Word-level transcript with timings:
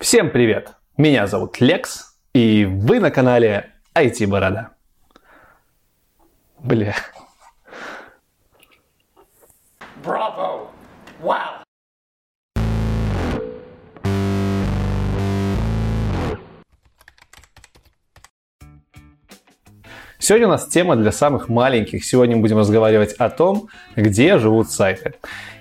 Всем 0.00 0.30
привет! 0.30 0.76
Меня 0.96 1.26
зовут 1.26 1.60
Лекс, 1.60 2.16
и 2.32 2.64
вы 2.64 3.00
на 3.00 3.10
канале 3.10 3.74
IT 3.94 4.26
Борода. 4.28 4.70
Бля. 6.58 6.96
Bravo! 10.02 10.68
Wow! 11.22 11.64
Сегодня 20.18 20.46
у 20.46 20.50
нас 20.50 20.66
тема 20.66 20.96
для 20.96 21.12
самых 21.12 21.50
маленьких. 21.50 22.06
Сегодня 22.06 22.36
мы 22.36 22.42
будем 22.42 22.56
разговаривать 22.56 23.12
о 23.12 23.28
том, 23.28 23.68
где 23.96 24.38
живут 24.38 24.70
сайты. 24.70 25.16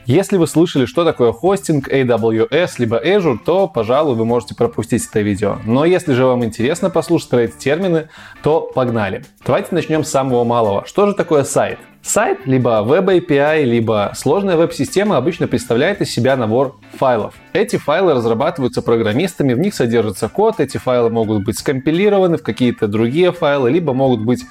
Если 0.10 0.38
вы 0.38 0.48
слышали, 0.48 0.88
что 0.88 1.06
такое 1.06 1.32
хостинг, 1.32 1.88
AWS, 1.88 2.72
либо 2.80 2.98
Azure, 2.98 3.38
то, 3.46 3.68
пожалуй, 3.68 4.16
вы 4.16 4.26
можете 4.26 4.56
пропустить 4.56 5.06
это 5.06 5.20
видео. 5.20 5.60
Но 5.66 5.86
если 5.86 6.16
же 6.16 6.26
вам 6.26 6.44
интересно 6.44 6.90
послушать 6.90 7.30
про 7.30 7.42
эти 7.42 7.56
термины, 7.56 8.10
то 8.42 8.62
погнали. 8.62 9.24
Давайте 9.46 9.68
начнем 9.70 10.04
с 10.04 10.10
самого 10.10 10.44
малого. 10.44 10.84
Что 10.88 11.06
же 11.06 11.14
такое 11.14 11.44
сайт? 11.44 11.78
Сайт, 12.02 12.48
либо 12.48 12.84
Web 12.84 13.06
API, 13.20 13.66
либо 13.66 14.12
сложная 14.16 14.58
веб-система 14.58 15.16
обычно 15.16 15.48
представляет 15.48 16.02
из 16.02 16.12
себя 16.12 16.36
набор 16.36 16.80
файлов. 16.98 17.36
Эти 17.54 17.76
файлы 17.76 18.16
разрабатываются 18.16 18.82
программистами, 18.82 19.54
в 19.54 19.60
них 19.60 19.76
содержится 19.76 20.28
код, 20.28 20.60
эти 20.60 20.78
файлы 20.78 21.12
могут 21.12 21.46
быть 21.46 21.60
скомпилированы 21.60 22.38
в 22.38 22.42
какие-то 22.42 22.88
другие 22.88 23.32
файлы, 23.32 23.70
либо 23.70 23.94
могут 23.94 24.22
быть 24.22 24.44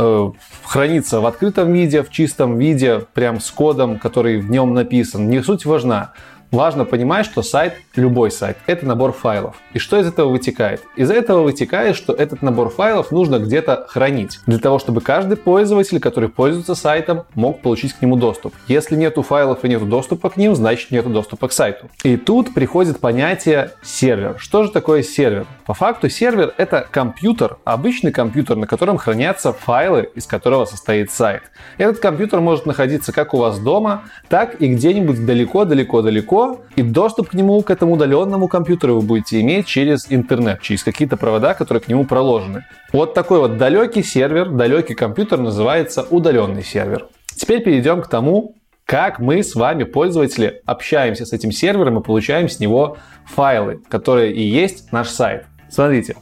э, 0.00 0.30
храниться 0.64 1.20
в 1.20 1.26
открытом 1.26 1.72
виде, 1.72 2.02
в 2.02 2.10
чистом 2.10 2.58
виде, 2.58 3.00
прям 3.14 3.40
с 3.40 3.50
кодом, 3.50 3.98
который 3.98 4.40
в 4.40 4.50
нем 4.50 4.74
написан. 4.74 5.28
Не 5.28 5.42
суть 5.42 5.64
важна. 5.64 6.12
Важно 6.50 6.84
понимать, 6.84 7.26
что 7.26 7.42
сайт, 7.42 7.74
любой 7.94 8.32
сайт, 8.32 8.56
это 8.66 8.84
набор 8.84 9.12
файлов. 9.12 9.54
И 9.72 9.78
что 9.78 10.00
из 10.00 10.08
этого 10.08 10.30
вытекает? 10.30 10.82
Из 10.96 11.08
этого 11.08 11.42
вытекает, 11.42 11.94
что 11.94 12.12
этот 12.12 12.42
набор 12.42 12.70
файлов 12.70 13.12
нужно 13.12 13.38
где-то 13.38 13.86
хранить. 13.88 14.40
Для 14.46 14.58
того, 14.58 14.80
чтобы 14.80 15.00
каждый 15.00 15.36
пользователь, 15.36 16.00
который 16.00 16.28
пользуется 16.28 16.74
сайтом, 16.74 17.22
мог 17.36 17.62
получить 17.62 17.92
к 17.92 18.02
нему 18.02 18.16
доступ. 18.16 18.52
Если 18.66 18.96
нету 18.96 19.22
файлов 19.22 19.64
и 19.64 19.68
нету 19.68 19.86
доступа 19.86 20.28
к 20.28 20.36
ним, 20.36 20.56
значит 20.56 20.90
нету 20.90 21.10
доступа 21.10 21.46
к 21.46 21.52
сайту. 21.52 21.88
И 22.02 22.16
тут 22.16 22.52
приходит 22.52 22.98
понятие 22.98 23.70
сервер. 23.80 24.34
Что 24.38 24.64
же 24.64 24.72
такое 24.72 25.04
сервер? 25.04 25.46
По 25.66 25.74
факту 25.74 26.08
сервер 26.08 26.52
это 26.56 26.84
компьютер, 26.90 27.58
обычный 27.62 28.10
компьютер, 28.10 28.56
на 28.56 28.66
котором 28.66 28.98
хранятся 28.98 29.52
файлы, 29.52 30.10
из 30.16 30.26
которого 30.26 30.64
состоит 30.64 31.12
сайт. 31.12 31.42
Этот 31.78 32.00
компьютер 32.00 32.40
может 32.40 32.66
находиться 32.66 33.12
как 33.12 33.34
у 33.34 33.36
вас 33.36 33.60
дома, 33.60 34.02
так 34.28 34.60
и 34.60 34.66
где-нибудь 34.66 35.24
далеко-далеко-далеко 35.24 36.39
и 36.76 36.82
доступ 36.82 37.30
к 37.30 37.34
нему, 37.34 37.62
к 37.62 37.70
этому 37.70 37.94
удаленному 37.94 38.48
компьютеру 38.48 38.96
вы 38.96 39.02
будете 39.02 39.40
иметь 39.40 39.66
через 39.66 40.06
интернет, 40.10 40.60
через 40.62 40.82
какие-то 40.82 41.16
провода, 41.16 41.54
которые 41.54 41.82
к 41.82 41.88
нему 41.88 42.04
проложены. 42.04 42.64
Вот 42.92 43.14
такой 43.14 43.40
вот 43.40 43.56
далекий 43.56 44.02
сервер, 44.02 44.50
далекий 44.50 44.94
компьютер 44.94 45.38
называется 45.38 46.06
удаленный 46.10 46.62
сервер. 46.62 47.06
Теперь 47.36 47.62
перейдем 47.62 48.02
к 48.02 48.08
тому, 48.08 48.56
как 48.84 49.20
мы 49.20 49.42
с 49.42 49.54
вами, 49.54 49.84
пользователи, 49.84 50.62
общаемся 50.66 51.24
с 51.24 51.32
этим 51.32 51.52
сервером 51.52 51.98
и 51.98 52.02
получаем 52.02 52.48
с 52.48 52.58
него 52.58 52.96
файлы, 53.24 53.80
которые 53.88 54.32
и 54.32 54.42
есть 54.42 54.92
наш 54.92 55.08
сайт. 55.08 55.46
Смотрите, 55.68 56.16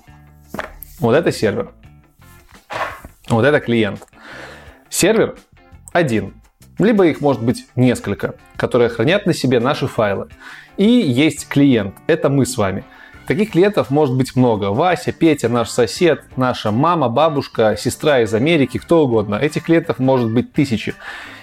вот 1.00 1.14
это 1.14 1.32
сервер, 1.32 1.72
вот 3.28 3.44
это 3.44 3.60
клиент. 3.60 4.06
Сервер 4.90 5.36
один, 5.92 6.37
либо 6.78 7.06
их 7.06 7.20
может 7.20 7.42
быть 7.42 7.66
несколько, 7.76 8.34
которые 8.56 8.88
хранят 8.88 9.26
на 9.26 9.34
себе 9.34 9.60
наши 9.60 9.86
файлы. 9.86 10.28
И 10.76 10.84
есть 10.86 11.48
клиент, 11.48 11.94
это 12.06 12.28
мы 12.28 12.46
с 12.46 12.56
вами. 12.56 12.84
Таких 13.26 13.50
клиентов 13.50 13.90
может 13.90 14.16
быть 14.16 14.36
много. 14.36 14.66
Вася, 14.72 15.12
Петя, 15.12 15.50
наш 15.50 15.68
сосед, 15.68 16.24
наша 16.36 16.70
мама, 16.70 17.10
бабушка, 17.10 17.76
сестра 17.76 18.20
из 18.22 18.32
Америки, 18.32 18.78
кто 18.78 19.04
угодно. 19.04 19.34
Этих 19.34 19.64
клиентов 19.64 19.98
может 19.98 20.32
быть 20.32 20.52
тысячи. 20.54 20.94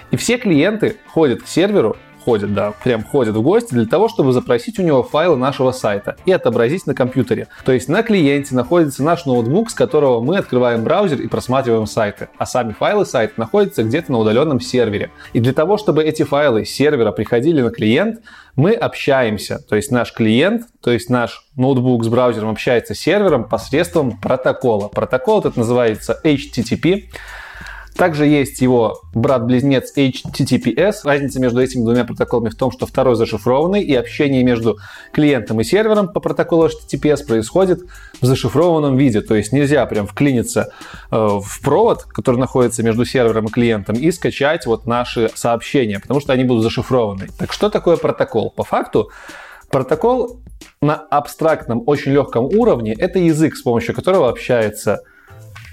И 0.09 0.17
все 0.17 0.37
клиенты 0.37 0.97
ходят 1.07 1.43
к 1.43 1.47
серверу 1.47 1.95
ходят, 2.25 2.53
да, 2.53 2.73
прям 2.83 3.03
ходят 3.03 3.35
в 3.35 3.41
гости 3.41 3.73
для 3.73 3.85
того, 3.85 4.09
чтобы 4.09 4.33
запросить 4.33 4.79
у 4.79 4.81
него 4.81 5.03
файлы 5.03 5.37
нашего 5.37 5.71
сайта 5.71 6.17
и 6.25 6.31
отобразить 6.31 6.87
на 6.87 6.95
компьютере. 6.95 7.47
То 7.63 7.71
есть 7.71 7.87
на 7.87 8.01
клиенте 8.01 8.55
находится 8.55 9.03
наш 9.03 9.25
ноутбук, 9.25 9.69
с 9.69 9.75
которого 9.75 10.21
мы 10.21 10.37
открываем 10.37 10.83
браузер 10.83 11.21
и 11.21 11.27
просматриваем 11.27 11.85
сайты, 11.85 12.29
а 12.37 12.45
сами 12.45 12.73
файлы 12.73 13.05
сайта 13.05 13.33
находятся 13.37 13.83
где-то 13.83 14.11
на 14.11 14.17
удаленном 14.17 14.59
сервере. 14.59 15.11
И 15.33 15.39
для 15.39 15.53
того, 15.53 15.77
чтобы 15.77 16.03
эти 16.03 16.23
файлы 16.23 16.65
сервера 16.65 17.11
приходили 17.11 17.61
на 17.61 17.69
клиент, 17.69 18.21
мы 18.55 18.71
общаемся, 18.71 19.59
то 19.59 19.75
есть 19.75 19.91
наш 19.91 20.13
клиент, 20.13 20.63
то 20.81 20.91
есть 20.91 21.09
наш 21.09 21.45
ноутбук 21.55 22.03
с 22.03 22.07
браузером 22.07 22.49
общается 22.49 22.95
с 22.95 22.99
сервером 22.99 23.47
посредством 23.47 24.17
протокола. 24.19 24.87
Протокол 24.87 25.39
этот 25.39 25.57
называется 25.57 26.19
HTTP. 26.23 27.03
Также 27.95 28.25
есть 28.25 28.61
его 28.61 29.01
брат-близнец 29.13 29.93
HTTPS. 29.95 30.95
Разница 31.05 31.39
между 31.39 31.61
этими 31.61 31.83
двумя 31.83 32.03
протоколами 32.03 32.49
в 32.49 32.55
том, 32.55 32.71
что 32.71 32.85
второй 32.85 33.15
зашифрованный, 33.15 33.81
и 33.81 33.95
общение 33.95 34.43
между 34.43 34.77
клиентом 35.13 35.61
и 35.61 35.63
сервером 35.63 36.09
по 36.09 36.19
протоколу 36.19 36.67
HTTPS 36.67 37.25
происходит 37.25 37.81
в 38.19 38.25
зашифрованном 38.25 38.97
виде. 38.97 39.21
То 39.21 39.35
есть 39.35 39.53
нельзя 39.53 39.85
прям 39.85 40.07
вклиниться 40.07 40.73
э, 41.09 41.15
в 41.15 41.61
провод, 41.63 42.03
который 42.03 42.37
находится 42.37 42.83
между 42.83 43.05
сервером 43.05 43.45
и 43.45 43.51
клиентом, 43.51 43.95
и 43.95 44.11
скачать 44.11 44.65
вот 44.65 44.85
наши 44.85 45.31
сообщения, 45.33 45.99
потому 45.99 46.19
что 46.19 46.33
они 46.33 46.43
будут 46.43 46.63
зашифрованы. 46.63 47.29
Так 47.39 47.53
что 47.53 47.69
такое 47.69 47.95
протокол? 47.95 48.51
По 48.51 48.65
факту 48.65 49.09
протокол 49.71 50.41
на 50.81 50.95
абстрактном, 50.95 51.83
очень 51.85 52.11
легком 52.11 52.45
уровне– 52.45 52.93
это 52.97 53.19
язык, 53.19 53.55
с 53.55 53.61
помощью 53.61 53.95
которого 53.95 54.29
общается 54.29 55.01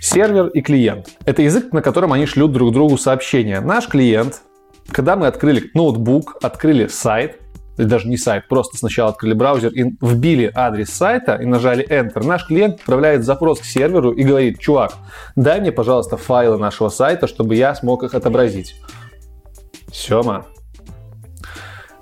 сервер 0.02 0.48
и 0.48 0.60
клиент. 0.60 1.10
Это 1.24 1.42
язык, 1.42 1.72
на 1.72 1.80
котором 1.80 2.12
они 2.12 2.26
шлют 2.26 2.52
друг 2.52 2.72
другу 2.72 2.98
сообщения. 2.98 3.60
Наш 3.60 3.86
клиент, 3.86 4.42
когда 4.90 5.14
мы 5.14 5.28
открыли 5.28 5.70
ноутбук, 5.74 6.36
открыли 6.42 6.88
сайт, 6.88 7.38
или 7.78 7.86
даже 7.86 8.08
не 8.08 8.16
сайт, 8.16 8.48
просто 8.48 8.76
сначала 8.76 9.10
открыли 9.10 9.32
браузер 9.32 9.70
и 9.70 9.94
вбили 10.00 10.50
адрес 10.54 10.90
сайта 10.90 11.36
и 11.36 11.46
нажали 11.46 11.88
Enter, 11.88 12.26
наш 12.26 12.46
клиент 12.46 12.80
отправляет 12.80 13.24
запрос 13.24 13.60
к 13.60 13.64
серверу 13.64 14.10
и 14.10 14.24
говорит, 14.24 14.58
чувак, 14.58 14.92
дай 15.36 15.60
мне, 15.60 15.72
пожалуйста, 15.72 16.16
файлы 16.16 16.58
нашего 16.58 16.88
сайта, 16.88 17.28
чтобы 17.28 17.54
я 17.54 17.74
смог 17.74 18.02
их 18.02 18.14
отобразить. 18.14 18.74
Сема, 19.92 20.46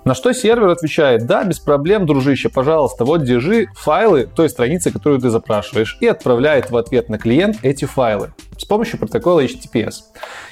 на 0.04 0.14
что 0.14 0.32
сервер 0.32 0.68
отвечает, 0.68 1.26
да, 1.26 1.44
без 1.44 1.58
проблем, 1.58 2.06
дружище, 2.06 2.48
пожалуйста, 2.48 3.04
вот 3.04 3.24
держи 3.24 3.66
файлы 3.74 4.28
той 4.34 4.48
страницы, 4.48 4.90
которую 4.90 5.20
ты 5.20 5.30
запрашиваешь, 5.30 5.98
и 6.00 6.06
отправляет 6.06 6.70
в 6.70 6.76
ответ 6.76 7.08
на 7.08 7.18
клиент 7.18 7.58
эти 7.62 7.84
файлы 7.84 8.32
с 8.56 8.64
помощью 8.64 8.98
протокола 8.98 9.44
HTTPS. 9.44 9.94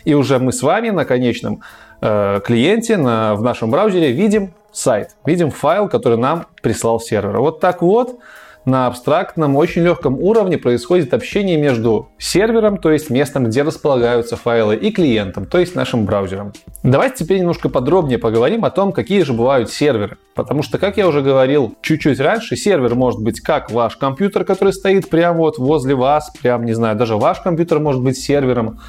И 0.04 0.14
уже 0.14 0.38
мы 0.38 0.52
с 0.52 0.62
вами 0.62 0.90
на 0.90 1.04
конечном 1.04 1.62
э, 2.00 2.40
клиенте, 2.44 2.96
на, 2.96 3.34
в 3.34 3.42
нашем 3.42 3.70
браузере 3.70 4.12
видим 4.12 4.52
сайт, 4.72 5.16
видим 5.24 5.50
файл, 5.50 5.88
который 5.88 6.18
нам 6.18 6.46
прислал 6.62 7.00
сервер. 7.00 7.38
Вот 7.38 7.60
так 7.60 7.82
вот 7.82 8.18
на 8.64 8.86
абстрактном, 8.86 9.56
очень 9.56 9.82
легком 9.82 10.18
уровне 10.20 10.58
происходит 10.58 11.14
общение 11.14 11.56
между 11.56 12.08
сервером, 12.18 12.76
то 12.76 12.90
есть 12.90 13.10
местом, 13.10 13.44
где 13.44 13.62
располагаются 13.62 14.36
файлы, 14.36 14.76
и 14.76 14.90
клиентом, 14.90 15.46
то 15.46 15.58
есть 15.58 15.74
нашим 15.74 16.04
браузером. 16.04 16.52
Давайте 16.82 17.24
теперь 17.24 17.40
немножко 17.40 17.68
подробнее 17.68 18.18
поговорим 18.18 18.64
о 18.64 18.70
том, 18.70 18.92
какие 18.92 19.22
же 19.22 19.32
бывают 19.32 19.70
серверы. 19.70 20.18
Потому 20.34 20.62
что, 20.62 20.78
как 20.78 20.96
я 20.96 21.08
уже 21.08 21.22
говорил 21.22 21.74
чуть-чуть 21.82 22.20
раньше, 22.20 22.56
сервер 22.56 22.94
может 22.94 23.20
быть 23.20 23.40
как 23.40 23.70
ваш 23.70 23.96
компьютер, 23.96 24.44
который 24.44 24.72
стоит 24.72 25.08
прямо 25.08 25.38
вот 25.38 25.58
возле 25.58 25.94
вас, 25.94 26.30
прям, 26.40 26.64
не 26.64 26.74
знаю, 26.74 26.96
даже 26.96 27.16
ваш 27.16 27.40
компьютер 27.40 27.80
может 27.80 28.02
быть 28.02 28.18
сервером, 28.18 28.80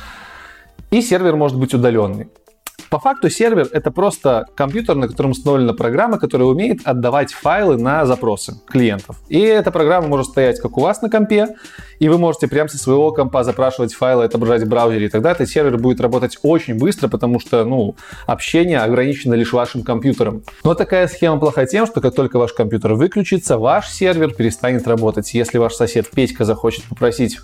и 0.91 1.01
сервер 1.01 1.35
может 1.35 1.57
быть 1.57 1.73
удаленный. 1.73 2.27
По 2.89 2.99
факту 2.99 3.29
сервер— 3.29 3.67
это 3.71 3.91
просто 3.91 4.47
компьютер, 4.55 4.95
на 4.95 5.07
котором 5.07 5.31
установлена 5.31 5.73
программа, 5.73 6.17
которая 6.17 6.47
умеет 6.47 6.79
отдавать 6.85 7.31
файлы 7.31 7.77
на 7.77 8.05
запросы 8.07 8.55
клиентов. 8.67 9.17
И 9.29 9.39
эта 9.39 9.69
программа 9.69 10.07
может 10.07 10.27
стоять 10.27 10.59
как 10.59 10.75
у 10.77 10.81
вас 10.81 11.01
на 11.03 11.09
компе, 11.09 11.55
и 11.99 12.09
вы 12.09 12.17
можете 12.17 12.47
прямо 12.47 12.67
со 12.67 12.79
своего 12.79 13.11
компа 13.11 13.43
запрашивать 13.43 13.93
файлы, 13.93 14.23
отображать 14.23 14.63
в 14.63 14.67
браузере, 14.67 15.05
и 15.05 15.09
тогда 15.09 15.31
этот 15.31 15.49
сервер 15.49 15.77
будет 15.77 16.01
работать 16.01 16.39
очень 16.41 16.79
быстро, 16.79 17.07
потому 17.09 17.39
что, 17.39 17.63
ну, 17.63 17.95
общение 18.25 18.79
ограничено 18.79 19.35
лишь 19.35 19.53
вашим 19.53 19.83
компьютером. 19.83 20.43
Но 20.63 20.73
такая 20.73 21.07
схема 21.07 21.39
плоха 21.39 21.67
тем, 21.67 21.85
что 21.85 22.01
как 22.01 22.15
только 22.15 22.39
ваш 22.39 22.53
компьютер 22.53 22.95
выключится, 22.95 23.59
ваш 23.59 23.89
сервер 23.89 24.33
перестанет 24.33 24.87
работать. 24.87 25.31
Если 25.35 25.59
ваш 25.59 25.75
сосед 25.75 26.09
Петька 26.09 26.43
захочет 26.43 26.85
попросить 26.85 27.37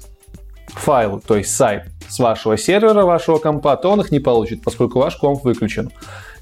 файл, 0.80 1.22
то 1.26 1.36
есть 1.38 1.56
сайт 1.56 1.84
с 2.08 2.20
вашего 2.20 2.58
сервера, 2.58 3.04
вашего 3.04 3.38
компа, 3.38 3.76
то 3.78 3.92
он 3.92 4.02
их 4.02 4.12
не 4.12 4.20
получит, 4.20 4.64
поскольку 4.64 5.00
ваш 5.00 5.16
комп 5.16 5.44
выключен. 5.44 5.92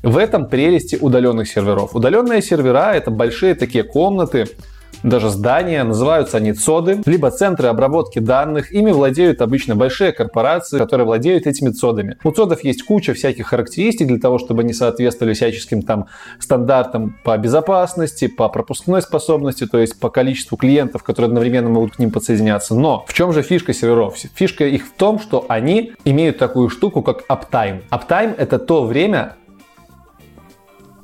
В 0.02 0.18
этом 0.18 0.48
прелести 0.50 0.98
удаленных 1.00 1.48
серверов. 1.48 1.96
Удаленные 1.96 2.42
сервера— 2.42 2.94
это 2.94 3.10
большие 3.12 3.56
такие 3.56 3.84
комнаты, 3.84 4.48
даже 5.04 5.30
здания, 5.30 5.84
называются 5.84 6.38
они 6.38 6.54
ЦОДы, 6.54 7.02
либо 7.06 7.30
центры 7.32 7.68
обработки 7.68 8.20
данных. 8.20 8.72
Ими 8.72 8.92
владеют 8.92 9.42
обычно 9.42 9.76
большие 9.76 10.12
корпорации, 10.12 10.78
которые 10.78 11.06
владеют 11.06 11.46
этими 11.46 11.70
ЦОДами. 11.70 12.18
У 12.24 12.32
ЦОДов 12.32 12.64
есть 12.64 12.84
куча 12.84 13.14
всяких 13.14 13.48
характеристик 13.48 14.08
для 14.08 14.20
того, 14.20 14.40
чтобы 14.40 14.62
они 14.62 14.74
соответствовали 14.74 15.34
всяческим 15.34 15.82
там 15.82 16.08
стандартам 16.40 17.18
по 17.24 17.38
безопасности, 17.38 18.28
по 18.28 18.50
пропускной 18.50 19.02
способности, 19.02 19.68
то 19.68 19.78
есть 19.78 20.00
по 20.00 20.10
количеству 20.10 20.58
клиентов, 20.58 21.04
которые 21.04 21.28
одновременно 21.28 21.70
могут 21.70 21.98
к 21.98 22.00
ним 22.00 22.12
подсоединяться. 22.12 22.76
Но 22.76 23.06
в 23.08 23.14
чем 23.14 23.34
же 23.34 23.42
фишка 23.42 23.74
серверов? 23.74 24.18
Фишка 24.36 24.66
их 24.66 24.88
в 24.88 24.92
том, 24.94 25.20
что 25.20 25.46
они 25.50 25.94
имеют 26.06 26.38
такую 26.38 26.70
штуку, 26.70 27.02
как 27.02 27.24
uptime. 27.30 27.82
Uptime— 27.92 28.36
это 28.38 28.60
то 28.60 28.86
время, 28.86 29.36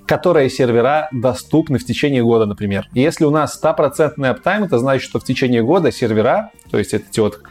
которые 0.10 0.50
сервера 0.50 1.08
доступны 1.12 1.78
в 1.78 1.86
течение 1.86 2.24
года, 2.24 2.48
например. 2.48 2.88
И 2.96 3.00
если 3.00 3.26
у 3.26 3.30
нас 3.30 3.54
стопроцентный 3.54 4.30
аптайм, 4.30 4.64
это 4.64 4.80
значит, 4.80 5.08
что 5.08 5.20
в 5.20 5.24
течение 5.24 5.62
года 5.62 5.92
сервера, 5.92 6.50
то 6.72 6.80
есть 6.80 6.96
эти 6.96 7.20
вот 7.20 7.42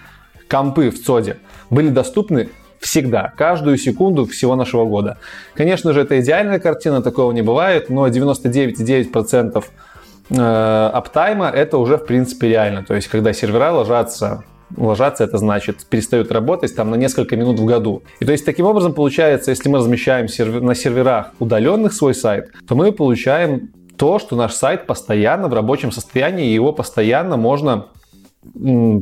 компы 0.49 0.91
в 0.91 1.01
ЦОДе, 1.01 1.37
были 1.71 1.89
доступны 1.89 2.49
всегда, 2.81 3.33
каждую 3.37 3.79
секунду 3.79 4.27
всего 4.27 4.57
нашего 4.57 4.87
года. 4.87 5.19
Конечно 5.55 5.93
же, 5.93 6.01
это 6.01 6.19
идеальная 6.19 6.59
картина, 6.59 7.01
такого 7.01 7.31
не 7.31 7.43
бывает, 7.43 7.91
но 7.91 8.09
99,9% 8.09 9.65
э, 10.31 10.91
аптайма 10.95 11.51
это 11.51 11.79
уже 11.79 11.97
в 11.97 12.07
принципе 12.07 12.49
реально. 12.49 12.83
То 12.83 12.97
есть, 12.97 13.07
когда 13.07 13.33
сервера 13.33 13.71
ложатся 13.71 14.43
ложатся, 14.77 15.25
это 15.25 15.39
значит 15.39 15.87
перестают 15.87 16.33
работать 16.33 16.75
там 16.75 16.91
на 16.91 16.95
несколько 16.97 17.37
минут 17.37 17.59
в 17.59 17.65
году. 17.65 18.03
И 18.21 18.25
то 18.25 18.33
есть 18.33 18.45
таким 18.45 18.67
образом 18.67 18.93
получается, 18.93 19.51
если 19.51 19.69
мы 19.69 19.79
размещаем 19.79 20.29
сервер, 20.29 20.61
на 20.61 20.75
серверах 20.75 21.33
удаленных 21.39 21.93
свой 21.93 22.15
сайт, 22.15 22.51
то 22.67 22.75
мы 22.75 22.93
получаем 22.93 23.71
то, 23.97 24.19
что 24.19 24.37
наш 24.37 24.53
сайт 24.53 24.87
постоянно 24.87 25.49
в 25.49 25.55
рабочем 25.55 25.91
состоянии, 25.91 26.51
и 26.51 26.55
его 26.55 26.73
постоянно 26.73 27.37
можно 27.37 27.87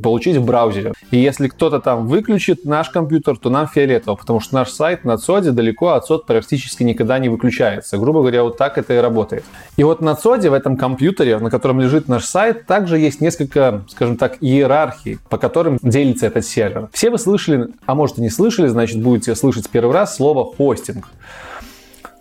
получить 0.02 0.37
в 0.37 0.44
браузере. 0.44 0.93
И 1.10 1.19
если 1.19 1.48
кто-то 1.48 1.81
там 1.81 2.06
выключит 2.06 2.64
наш 2.64 2.90
компьютер, 2.90 3.37
то 3.37 3.50
нам 3.50 3.66
фиолетово, 3.69 4.16
потому 4.16 4.40
что 4.40 4.54
наш 4.54 4.70
сайт 4.70 5.04
на 5.04 5.19
ЦОДе 5.19 5.52
далеко 5.52 5.88
от 5.88 6.06
ЦОД 6.06 6.26
практически 6.26 6.82
никогда 6.82 7.19
не 7.19 7.28
выключается. 7.28 7.98
Грубо 7.98 8.20
говоря, 8.20 8.43
вот 8.43 8.56
так 8.56 8.78
это 8.78 8.94
и 8.94 8.98
работает. 8.98 9.44
И 9.76 9.84
вот 9.84 10.00
на 10.00 10.14
ЦОДе, 10.14 10.50
в 10.50 10.54
этом 10.54 10.76
компьютере, 10.76 11.38
на 11.38 11.50
котором 11.50 11.81
лежит 11.81 12.08
наш 12.08 12.25
сайт, 12.25 12.66
также 12.66 12.98
есть 12.98 13.20
несколько, 13.20 13.84
скажем 13.88 14.16
так, 14.16 14.37
иерархий, 14.40 15.19
по 15.28 15.38
которым 15.38 15.78
делится 15.82 16.26
этот 16.26 16.44
сервер. 16.44 16.88
Все 16.92 17.10
вы 17.10 17.19
слышали, 17.19 17.69
а 17.87 17.94
может 17.94 18.19
и 18.19 18.22
не 18.22 18.31
слышали, 18.31 18.69
значит 18.69 19.02
будете 19.02 19.34
слышать 19.34 19.69
первый 19.69 19.92
раз 19.92 20.16
слово 20.16 20.44
хостинг. 20.44 21.08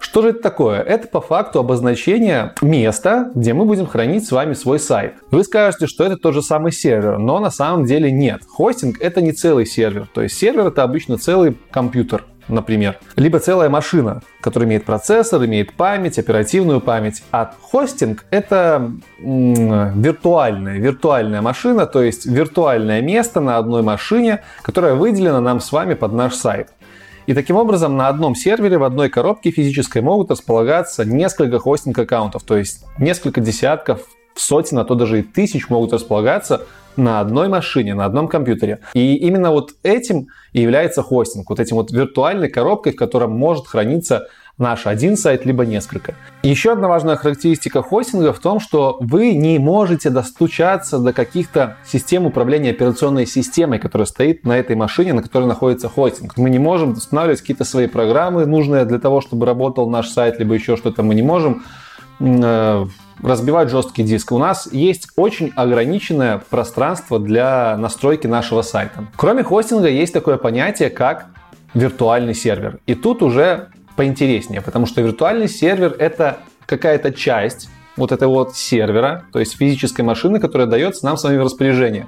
Что 0.05 0.21
же 0.21 0.29
это 0.29 0.39
такое? 0.43 0.81
Это 0.81 1.07
по 1.07 1.19
факту 1.19 1.59
обозначение 1.59 2.53
места, 2.61 3.31
где 3.33 3.55
мы 3.55 3.65
будем 3.65 3.87
хранить 3.87 4.27
с 4.27 4.31
вами 4.31 4.53
свой 4.53 4.77
сайт. 4.77 5.15
Вы 5.31 5.43
скажете, 5.43 5.87
что 5.87 6.05
это 6.05 6.15
тот 6.15 6.35
же 6.35 6.43
самый 6.43 6.71
сервер, 6.71 7.17
но 7.17 7.39
на 7.39 7.49
самом 7.49 7.85
деле 7.85 8.11
нет. 8.11 8.43
Хостинг 8.47 9.01
это 9.01 9.19
не 9.21 9.31
целый 9.31 9.65
сервер. 9.65 10.07
То 10.13 10.21
есть 10.21 10.37
сервер 10.37 10.67
это 10.67 10.83
обычно 10.83 11.17
целый 11.17 11.57
компьютер, 11.71 12.23
например. 12.47 12.99
Либо 13.15 13.39
целая 13.39 13.67
машина, 13.67 14.21
которая 14.41 14.69
имеет 14.69 14.85
процессор, 14.85 15.43
имеет 15.43 15.73
память, 15.73 16.19
оперативную 16.19 16.81
память. 16.81 17.23
А 17.31 17.51
хостинг— 17.59 18.25
это 18.29 18.91
виртуальная, 19.17 20.77
виртуальная 20.77 21.41
машина, 21.41 21.87
то 21.87 22.03
есть 22.03 22.27
виртуальное 22.27 23.01
место 23.01 23.41
на 23.41 23.57
одной 23.57 23.81
машине, 23.81 24.43
которое 24.61 24.93
выделено 24.93 25.41
нам 25.41 25.59
с 25.59 25.71
вами 25.71 25.95
под 25.95 26.13
наш 26.13 26.35
сайт. 26.35 26.69
И 27.27 27.33
таким 27.33 27.55
образом 27.55 27.97
на 27.97 28.07
одном 28.07 28.35
сервере 28.35 28.77
в 28.77 28.83
одной 28.83 29.09
коробке 29.09 29.51
физической 29.51 30.01
могут 30.01 30.29
располагаться 30.29 31.05
несколько 31.05 31.59
хостинг-аккаунтов, 31.59 32.43
то 32.43 32.55
есть 32.55 32.85
несколько 32.99 33.41
десятков, 33.41 34.01
сотен, 34.35 34.77
а 34.79 34.85
то 34.85 34.95
даже 34.95 35.19
и 35.19 35.23
тысяч 35.23 35.69
могут 35.69 35.93
располагаться 35.93 36.63
на 36.97 37.19
одной 37.19 37.47
машине, 37.49 37.93
на 37.93 38.05
одном 38.05 38.27
компьютере. 38.27 38.79
И 38.93 39.15
именно 39.15 39.51
вот 39.51 39.71
этим 39.83 40.27
и 40.53 40.61
является 40.61 41.01
хостинг, 41.01 41.49
вот 41.49 41.59
этим 41.59 41.77
вот 41.77 41.91
виртуальной 41.91 42.49
коробкой, 42.49 42.93
в 42.93 42.95
котором 42.95 43.31
может 43.31 43.67
храниться 43.67 44.27
наш 44.57 44.87
один 44.87 45.17
сайт, 45.17 45.45
либо 45.45 45.65
несколько. 45.65 46.15
Еще 46.43 46.71
одна 46.71 46.87
важная 46.87 47.17
характеристика 47.17 47.81
хостинга 47.81 48.31
в 48.31 48.39
том, 48.39 48.59
что 48.59 48.97
вы 49.01 49.33
не 49.33 49.59
можете 49.59 50.09
достучаться 50.09 50.99
до 50.99 51.11
каких-то 51.11 51.77
систем 51.85 52.25
управления 52.25 52.71
операционной 52.71 53.25
системой, 53.25 53.79
которая 53.79 54.05
стоит 54.05 54.45
на 54.45 54.57
этой 54.57 54.75
машине, 54.75 55.13
на 55.13 55.21
которой 55.21 55.45
находится 55.45 55.89
хостинг. 55.89 56.37
Мы 56.37 56.49
не 56.49 56.59
можем 56.59 56.93
устанавливать 56.93 57.41
какие-то 57.41 57.65
свои 57.65 57.87
программы, 57.87 58.45
нужные 58.45 58.85
для 58.85 58.99
того, 58.99 59.21
чтобы 59.21 59.45
работал 59.45 59.89
наш 59.89 60.07
сайт, 60.07 60.39
либо 60.39 60.53
еще 60.53 60.77
что-то. 60.77 61.03
Мы 61.03 61.15
не 61.15 61.23
можем 61.23 61.65
э, 62.19 62.85
разбивать 63.21 63.69
жесткий 63.69 64.03
диск. 64.03 64.31
У 64.31 64.37
нас 64.37 64.69
есть 64.71 65.09
очень 65.17 65.51
ограниченное 65.55 66.41
пространство 66.49 67.19
для 67.19 67.75
настройки 67.77 68.27
нашего 68.27 68.61
сайта. 68.61 69.05
Кроме 69.17 69.43
хостинга 69.43 69.87
есть 69.87 70.13
такое 70.13 70.37
понятие, 70.37 70.89
как 70.89 71.27
виртуальный 71.73 72.33
сервер. 72.33 72.79
И 72.85 72.95
тут 72.95 73.21
уже 73.21 73.67
поинтереснее, 73.95 74.61
потому 74.61 74.85
что 74.85 75.01
виртуальный 75.01 75.47
сервер 75.47 75.95
это 75.97 76.39
какая-то 76.65 77.11
часть 77.11 77.69
вот 77.97 78.11
этого 78.11 78.31
вот 78.31 78.55
сервера, 78.55 79.25
то 79.31 79.39
есть 79.39 79.57
физической 79.57 80.01
машины, 80.01 80.39
которая 80.39 80.67
дается 80.67 81.05
нам 81.05 81.17
с 81.17 81.23
вами 81.23 81.37
в 81.37 81.43
распоряжение. 81.43 82.07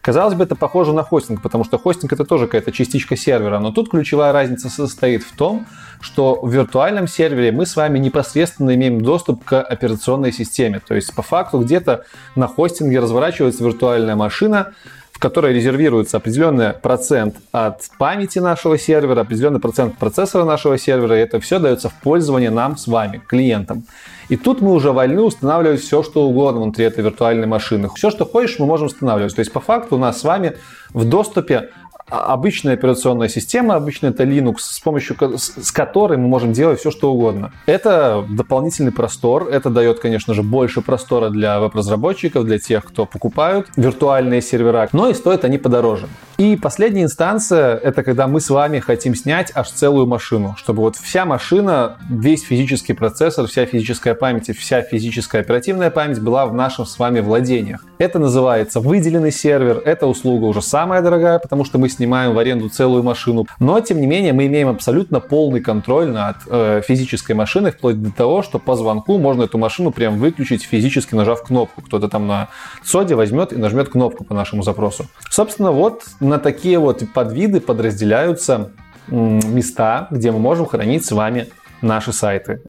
Казалось 0.00 0.34
бы, 0.34 0.44
это 0.44 0.54
похоже 0.54 0.92
на 0.92 1.02
хостинг, 1.02 1.42
потому 1.42 1.64
что 1.64 1.76
хостинг 1.76 2.12
это 2.12 2.24
тоже 2.24 2.46
какая-то 2.46 2.72
частичка 2.72 3.16
сервера, 3.16 3.58
но 3.58 3.72
тут 3.72 3.90
ключевая 3.90 4.32
разница 4.32 4.68
состоит 4.68 5.22
в 5.22 5.36
том, 5.36 5.66
что 6.00 6.40
в 6.40 6.52
виртуальном 6.52 7.08
сервере 7.08 7.50
мы 7.52 7.66
с 7.66 7.74
вами 7.74 7.98
непосредственно 7.98 8.74
имеем 8.74 9.00
доступ 9.00 9.44
к 9.44 9.60
операционной 9.60 10.32
системе. 10.32 10.80
То 10.86 10.94
есть 10.94 11.14
по 11.14 11.22
факту 11.22 11.58
где-то 11.58 12.04
на 12.36 12.46
хостинге 12.46 13.00
разворачивается 13.00 13.64
виртуальная 13.64 14.14
машина, 14.14 14.72
в 15.18 15.20
которой 15.20 15.52
резервируется 15.52 16.18
определенный 16.18 16.74
процент 16.74 17.38
от 17.50 17.82
памяти 17.98 18.38
нашего 18.38 18.78
сервера, 18.78 19.22
определенный 19.22 19.58
процент 19.58 19.98
процессора 19.98 20.44
нашего 20.44 20.78
сервера, 20.78 21.18
и 21.18 21.20
это 21.20 21.40
все 21.40 21.58
дается 21.58 21.88
в 21.88 21.94
пользование 21.94 22.50
нам 22.50 22.76
с 22.76 22.86
вами, 22.86 23.20
клиентам. 23.26 23.82
И 24.28 24.36
тут 24.36 24.60
мы 24.60 24.72
уже 24.72 24.92
вольны 24.92 25.20
устанавливать 25.22 25.80
все, 25.80 26.04
что 26.04 26.22
угодно 26.22 26.60
внутри 26.60 26.84
этой 26.84 27.02
виртуальной 27.02 27.48
машины. 27.48 27.88
Все, 27.96 28.10
что 28.10 28.26
хочешь, 28.26 28.60
мы 28.60 28.66
можем 28.66 28.86
устанавливать. 28.86 29.34
То 29.34 29.40
есть, 29.40 29.52
по 29.52 29.58
факту, 29.58 29.96
у 29.96 29.98
нас 29.98 30.20
с 30.20 30.22
вами 30.22 30.56
в 30.90 31.04
доступе 31.04 31.70
обычная 32.10 32.74
операционная 32.74 33.28
система, 33.28 33.74
обычно 33.74 34.08
это 34.08 34.24
Linux, 34.24 34.56
с 34.60 34.80
помощью 34.80 35.16
с 35.38 35.72
которой 35.72 36.18
мы 36.18 36.28
можем 36.28 36.52
делать 36.52 36.80
все, 36.80 36.90
что 36.90 37.12
угодно. 37.12 37.52
Это 37.66 38.24
дополнительный 38.28 38.92
простор, 38.92 39.48
это 39.48 39.70
дает, 39.70 40.00
конечно 40.00 40.34
же, 40.34 40.42
больше 40.42 40.80
простора 40.80 41.30
для 41.30 41.60
веб-разработчиков, 41.60 42.44
для 42.44 42.58
тех, 42.58 42.84
кто 42.84 43.06
покупают 43.06 43.68
виртуальные 43.76 44.42
сервера, 44.42 44.88
но 44.92 45.08
и 45.08 45.14
стоят 45.14 45.44
они 45.44 45.58
подороже. 45.58 46.08
И 46.38 46.54
последняя 46.54 47.02
инстанция— 47.02 47.74
это 47.82 48.04
когда 48.04 48.28
мы 48.28 48.40
с 48.40 48.48
вами 48.48 48.78
хотим 48.78 49.16
снять 49.16 49.50
аж 49.56 49.70
целую 49.70 50.06
машину, 50.06 50.54
чтобы 50.56 50.82
вот 50.82 50.94
вся 50.94 51.24
машина, 51.24 51.96
весь 52.08 52.44
физический 52.44 52.92
процессор, 52.92 53.48
вся 53.48 53.66
физическая 53.66 54.14
память 54.14 54.48
и 54.48 54.52
вся 54.52 54.82
физическая 54.82 55.40
оперативная 55.40 55.90
память 55.90 56.20
была 56.20 56.46
в 56.46 56.54
нашем 56.54 56.86
с 56.86 56.96
вами 56.96 57.18
владениях. 57.18 57.84
Это 57.98 58.20
называется 58.20 58.78
выделенный 58.78 59.32
сервер, 59.32 59.82
эта 59.84 60.06
услуга 60.06 60.44
уже 60.44 60.62
самая 60.62 61.02
дорогая, 61.02 61.40
потому 61.40 61.64
что 61.64 61.78
мы 61.78 61.88
снимаем 61.88 62.34
в 62.34 62.38
аренду 62.38 62.68
целую 62.68 63.02
машину. 63.02 63.48
Но, 63.58 63.80
тем 63.80 64.00
не 64.00 64.06
менее, 64.06 64.32
мы 64.32 64.46
имеем 64.46 64.68
абсолютно 64.68 65.18
полный 65.18 65.60
контроль 65.60 66.06
над 66.06 66.36
э, 66.46 66.82
физической 66.86 67.32
машиной, 67.32 67.72
вплоть 67.72 68.00
до 68.00 68.12
того, 68.12 68.44
что 68.44 68.60
по 68.60 68.76
звонку 68.76 69.18
можно 69.18 69.42
эту 69.42 69.58
машину 69.58 69.90
прям 69.90 70.18
выключить, 70.18 70.62
физически 70.62 71.16
нажав 71.16 71.42
кнопку. 71.42 71.82
Кто-то 71.82 72.08
там 72.08 72.28
на 72.28 72.46
соде 72.84 73.16
возьмет 73.16 73.52
и 73.52 73.56
нажмет 73.56 73.88
кнопку 73.88 74.22
по 74.22 74.34
нашему 74.34 74.62
запросу. 74.62 75.06
Собственно, 75.28 75.72
вот 75.72 76.04
на 76.28 76.38
такие 76.38 76.78
вот 76.78 77.02
подвиды 77.12 77.60
подразделяются 77.60 78.70
места, 79.08 80.06
где 80.10 80.30
мы 80.30 80.38
можем 80.38 80.66
хранить 80.66 81.04
с 81.04 81.12
вами 81.12 81.48
наши 81.80 82.12
сайты. 82.12 82.62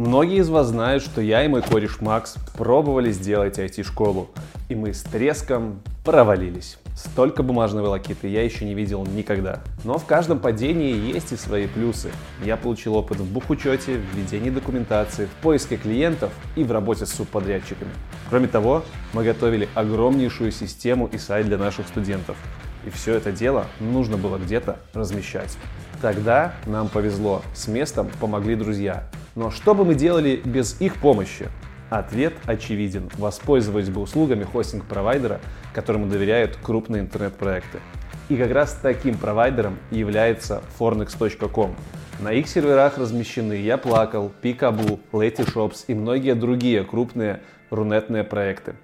Многие 0.00 0.38
из 0.38 0.48
вас 0.48 0.68
знают, 0.68 1.02
что 1.02 1.20
я 1.20 1.44
и 1.44 1.48
мой 1.48 1.60
кореш 1.60 2.00
Макс 2.00 2.36
пробовали 2.56 3.12
сделать 3.12 3.58
IT-школу, 3.58 4.30
и 4.70 4.74
мы 4.74 4.94
с 4.94 5.02
треском 5.02 5.82
провалились. 6.06 6.78
Столько 6.96 7.42
бумажной 7.42 7.82
волокиты 7.82 8.26
я 8.26 8.42
еще 8.42 8.64
не 8.64 8.72
видел 8.72 9.04
никогда. 9.04 9.60
Но 9.84 9.98
в 9.98 10.06
каждом 10.06 10.38
падении 10.38 10.94
есть 10.94 11.32
и 11.32 11.36
свои 11.36 11.66
плюсы. 11.66 12.10
Я 12.42 12.56
получил 12.56 12.94
опыт 12.94 13.18
в 13.18 13.30
бухучете, 13.30 13.98
в 13.98 14.16
ведении 14.16 14.48
документации, 14.48 15.26
в 15.26 15.42
поиске 15.42 15.76
клиентов 15.76 16.32
и 16.56 16.64
в 16.64 16.72
работе 16.72 17.04
с 17.04 17.12
субподрядчиками. 17.12 17.90
Кроме 18.30 18.48
того, 18.48 18.82
мы 19.12 19.22
готовили 19.22 19.68
огромнейшую 19.74 20.50
систему 20.50 21.10
и 21.12 21.18
сайт 21.18 21.44
для 21.44 21.58
наших 21.58 21.86
студентов. 21.86 22.38
И 22.84 22.90
все 22.90 23.14
это 23.14 23.32
дело 23.32 23.66
нужно 23.78 24.16
было 24.16 24.38
где-то 24.38 24.78
размещать. 24.94 25.56
Тогда 26.00 26.54
нам 26.66 26.88
повезло, 26.88 27.42
с 27.54 27.68
местом 27.68 28.10
помогли 28.20 28.54
друзья. 28.56 29.04
Но 29.34 29.50
что 29.50 29.74
бы 29.74 29.84
мы 29.84 29.94
делали 29.94 30.40
без 30.44 30.80
их 30.80 30.96
помощи? 30.96 31.48
Ответ 31.90 32.34
очевиден. 32.46 33.10
Воспользовались 33.18 33.90
бы 33.90 34.00
услугами 34.00 34.44
хостинг-провайдера, 34.44 35.40
которому 35.74 36.06
доверяют 36.06 36.56
крупные 36.62 37.02
интернет-проекты. 37.02 37.80
И 38.28 38.36
как 38.36 38.52
раз 38.52 38.78
таким 38.80 39.18
провайдером 39.18 39.78
является 39.90 40.62
fornex.com. 40.78 41.74
На 42.20 42.32
их 42.32 42.48
серверах 42.48 42.96
размещены 42.96 43.54
Я 43.54 43.76
Плакал, 43.76 44.30
Пикабу, 44.40 45.00
Letyshops 45.10 45.84
и 45.88 45.94
многие 45.94 46.34
другие 46.34 46.84
крупные 46.84 47.40
рунетные 47.70 48.24
проекты. 48.24 48.74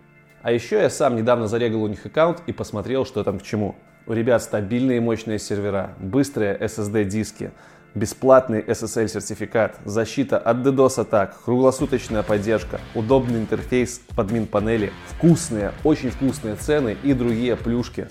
А 0.46 0.52
еще 0.52 0.80
я 0.80 0.90
сам 0.90 1.16
недавно 1.16 1.48
зарегал 1.48 1.82
у 1.82 1.88
них 1.88 2.06
аккаунт 2.06 2.40
и 2.46 2.52
посмотрел, 2.52 3.04
что 3.04 3.24
там 3.24 3.40
к 3.40 3.42
чему. 3.42 3.74
У 4.06 4.12
ребят 4.12 4.40
стабильные 4.44 5.00
мощные 5.00 5.40
сервера, 5.40 5.96
быстрые 5.98 6.56
SSD-диски, 6.56 7.50
бесплатный 7.96 8.60
SSL-сертификат, 8.60 9.80
защита 9.84 10.38
от 10.38 10.58
DDoS-атак, 10.58 11.34
круглосуточная 11.44 12.22
поддержка, 12.22 12.80
удобный 12.94 13.40
интерфейс 13.40 14.00
подмин 14.14 14.46
панели, 14.46 14.92
вкусные, 15.08 15.72
очень 15.82 16.10
вкусные 16.10 16.54
цены 16.54 16.96
и 17.02 17.12
другие 17.12 17.56
плюшки. 17.56 18.06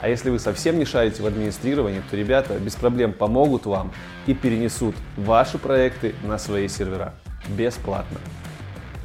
А 0.00 0.08
если 0.08 0.30
вы 0.30 0.40
совсем 0.40 0.80
не 0.80 0.84
шарите 0.84 1.22
в 1.22 1.26
администрировании, 1.26 2.02
то 2.10 2.16
ребята 2.16 2.58
без 2.58 2.74
проблем 2.74 3.12
помогут 3.12 3.66
вам 3.66 3.92
и 4.26 4.34
перенесут 4.34 4.96
ваши 5.16 5.58
проекты 5.58 6.16
на 6.24 6.38
свои 6.38 6.66
сервера 6.66 7.14
бесплатно. 7.56 8.18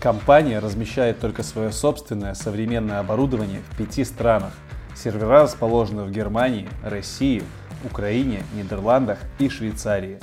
Компания 0.08 0.60
размещает 0.60 1.20
только 1.20 1.44
свое 1.44 1.74
собственное 1.74 2.34
современное 2.34 3.00
оборудование 3.00 3.60
в 3.70 3.76
пяти 3.76 4.06
странах. 4.06 4.54
Сервера 4.96 5.42
расположены 5.42 6.04
в 6.04 6.12
Германии, 6.12 6.70
России, 6.82 7.44
Украине, 7.84 8.44
Нидерландах 8.56 9.20
и 9.38 9.50
Швейцарии. 9.50 10.20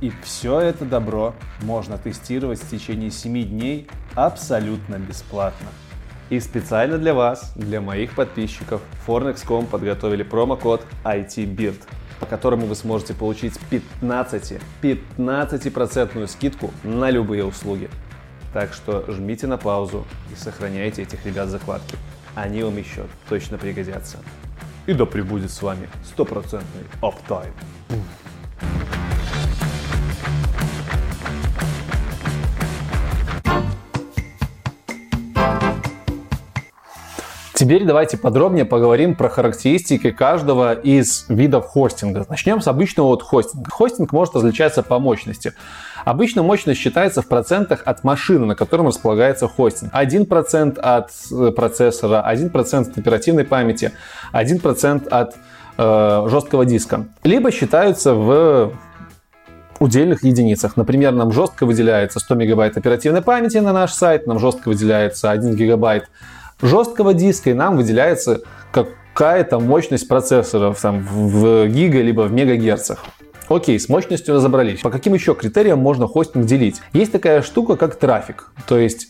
И 0.00 0.10
все 0.22 0.60
это 0.60 0.86
добро 0.86 1.34
можно 1.60 1.98
тестировать 1.98 2.58
в 2.58 2.70
течение 2.70 3.10
7 3.10 3.44
дней 3.44 3.86
абсолютно 4.14 4.94
бесплатно. 4.94 5.68
И 6.30 6.40
специально 6.40 6.96
для 6.96 7.12
вас, 7.12 7.52
для 7.54 7.82
моих 7.82 8.14
подписчиков, 8.14 8.80
Fornex.com 9.06 9.66
подготовили 9.66 10.22
промокод 10.22 10.86
ITBIRD, 11.04 11.82
по 12.18 12.24
которому 12.24 12.64
вы 12.64 12.74
сможете 12.74 13.12
получить 13.12 13.60
15, 13.68 14.54
15% 14.80 16.26
скидку 16.28 16.70
на 16.82 17.10
любые 17.10 17.44
услуги. 17.44 17.90
Так 18.52 18.72
что 18.72 19.04
жмите 19.08 19.46
на 19.46 19.58
паузу 19.58 20.06
и 20.32 20.36
сохраняйте 20.36 21.02
этих 21.02 21.24
ребят 21.26 21.48
закладки. 21.48 21.96
Они 22.34 22.62
вам 22.62 22.76
еще 22.78 23.04
точно 23.28 23.58
пригодятся. 23.58 24.18
И 24.86 24.94
да 24.94 25.04
пребудет 25.04 25.50
с 25.50 25.60
вами 25.60 25.88
стопроцентный 26.04 26.84
оптайм. 27.02 27.52
Теперь 37.58 37.84
давайте 37.84 38.16
подробнее 38.16 38.64
поговорим 38.64 39.16
про 39.16 39.28
характеристики 39.28 40.12
каждого 40.12 40.74
из 40.74 41.24
видов 41.28 41.66
хостинга. 41.66 42.24
Начнем 42.28 42.60
с 42.60 42.68
обычного 42.68 43.08
вот 43.08 43.24
хостинга. 43.24 43.68
Хостинг 43.68 44.12
может 44.12 44.36
различаться 44.36 44.84
по 44.84 45.00
мощности. 45.00 45.54
Обычно 46.04 46.44
мощность 46.44 46.78
считается 46.78 47.20
в 47.20 47.26
процентах 47.26 47.82
от 47.84 48.04
машины, 48.04 48.46
на 48.46 48.54
котором 48.54 48.86
располагается 48.86 49.48
хостинг. 49.48 49.92
1% 49.92 50.78
от 50.78 51.10
э, 51.32 51.50
процессора, 51.50 52.24
1% 52.32 52.90
от 52.90 52.96
оперативной 52.96 53.42
памяти, 53.42 53.90
1% 54.32 55.08
от 55.08 55.34
э, 55.78 56.26
жесткого 56.30 56.64
диска. 56.64 57.06
Либо 57.24 57.50
считаются 57.50 58.14
в 58.14 58.72
удельных 59.80 60.22
единицах. 60.22 60.76
Например, 60.76 61.10
нам 61.10 61.32
жестко 61.32 61.66
выделяется 61.66 62.20
100 62.20 62.36
мегабайт 62.36 62.76
оперативной 62.76 63.22
памяти 63.22 63.56
на 63.56 63.72
наш 63.72 63.92
сайт, 63.94 64.28
нам 64.28 64.38
жестко 64.38 64.68
выделяется 64.68 65.32
1 65.32 65.56
гигабайт 65.56 66.08
жесткого 66.62 67.14
диска, 67.14 67.50
и 67.50 67.54
нам 67.54 67.76
выделяется 67.76 68.40
какая-то 68.72 69.60
мощность 69.60 70.08
процессоров 70.08 70.80
там, 70.80 71.02
в 71.02 71.66
гига 71.68 72.00
либо 72.00 72.22
в 72.22 72.32
мегагерцах. 72.32 73.04
Окей, 73.48 73.80
с 73.80 73.88
мощностью 73.88 74.34
разобрались. 74.34 74.80
По 74.80 74.90
каким 74.90 75.14
еще 75.14 75.34
критериям 75.34 75.78
можно 75.78 76.06
хостинг 76.06 76.44
делить? 76.44 76.80
Есть 76.92 77.12
такая 77.12 77.40
штука, 77.40 77.76
как 77.76 77.96
трафик. 77.96 78.52
То 78.66 78.78
есть 78.78 79.08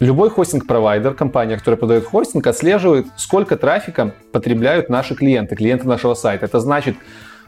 Любой 0.00 0.28
хостинг-провайдер, 0.28 1.14
компания, 1.14 1.56
которая 1.56 1.78
продает 1.78 2.04
хостинг, 2.04 2.46
отслеживает, 2.46 3.06
сколько 3.16 3.56
трафика 3.56 4.14
потребляют 4.32 4.88
наши 4.88 5.14
клиенты, 5.14 5.54
клиенты 5.54 5.86
нашего 5.86 6.14
сайта. 6.14 6.46
Это 6.46 6.58
значит, 6.60 6.96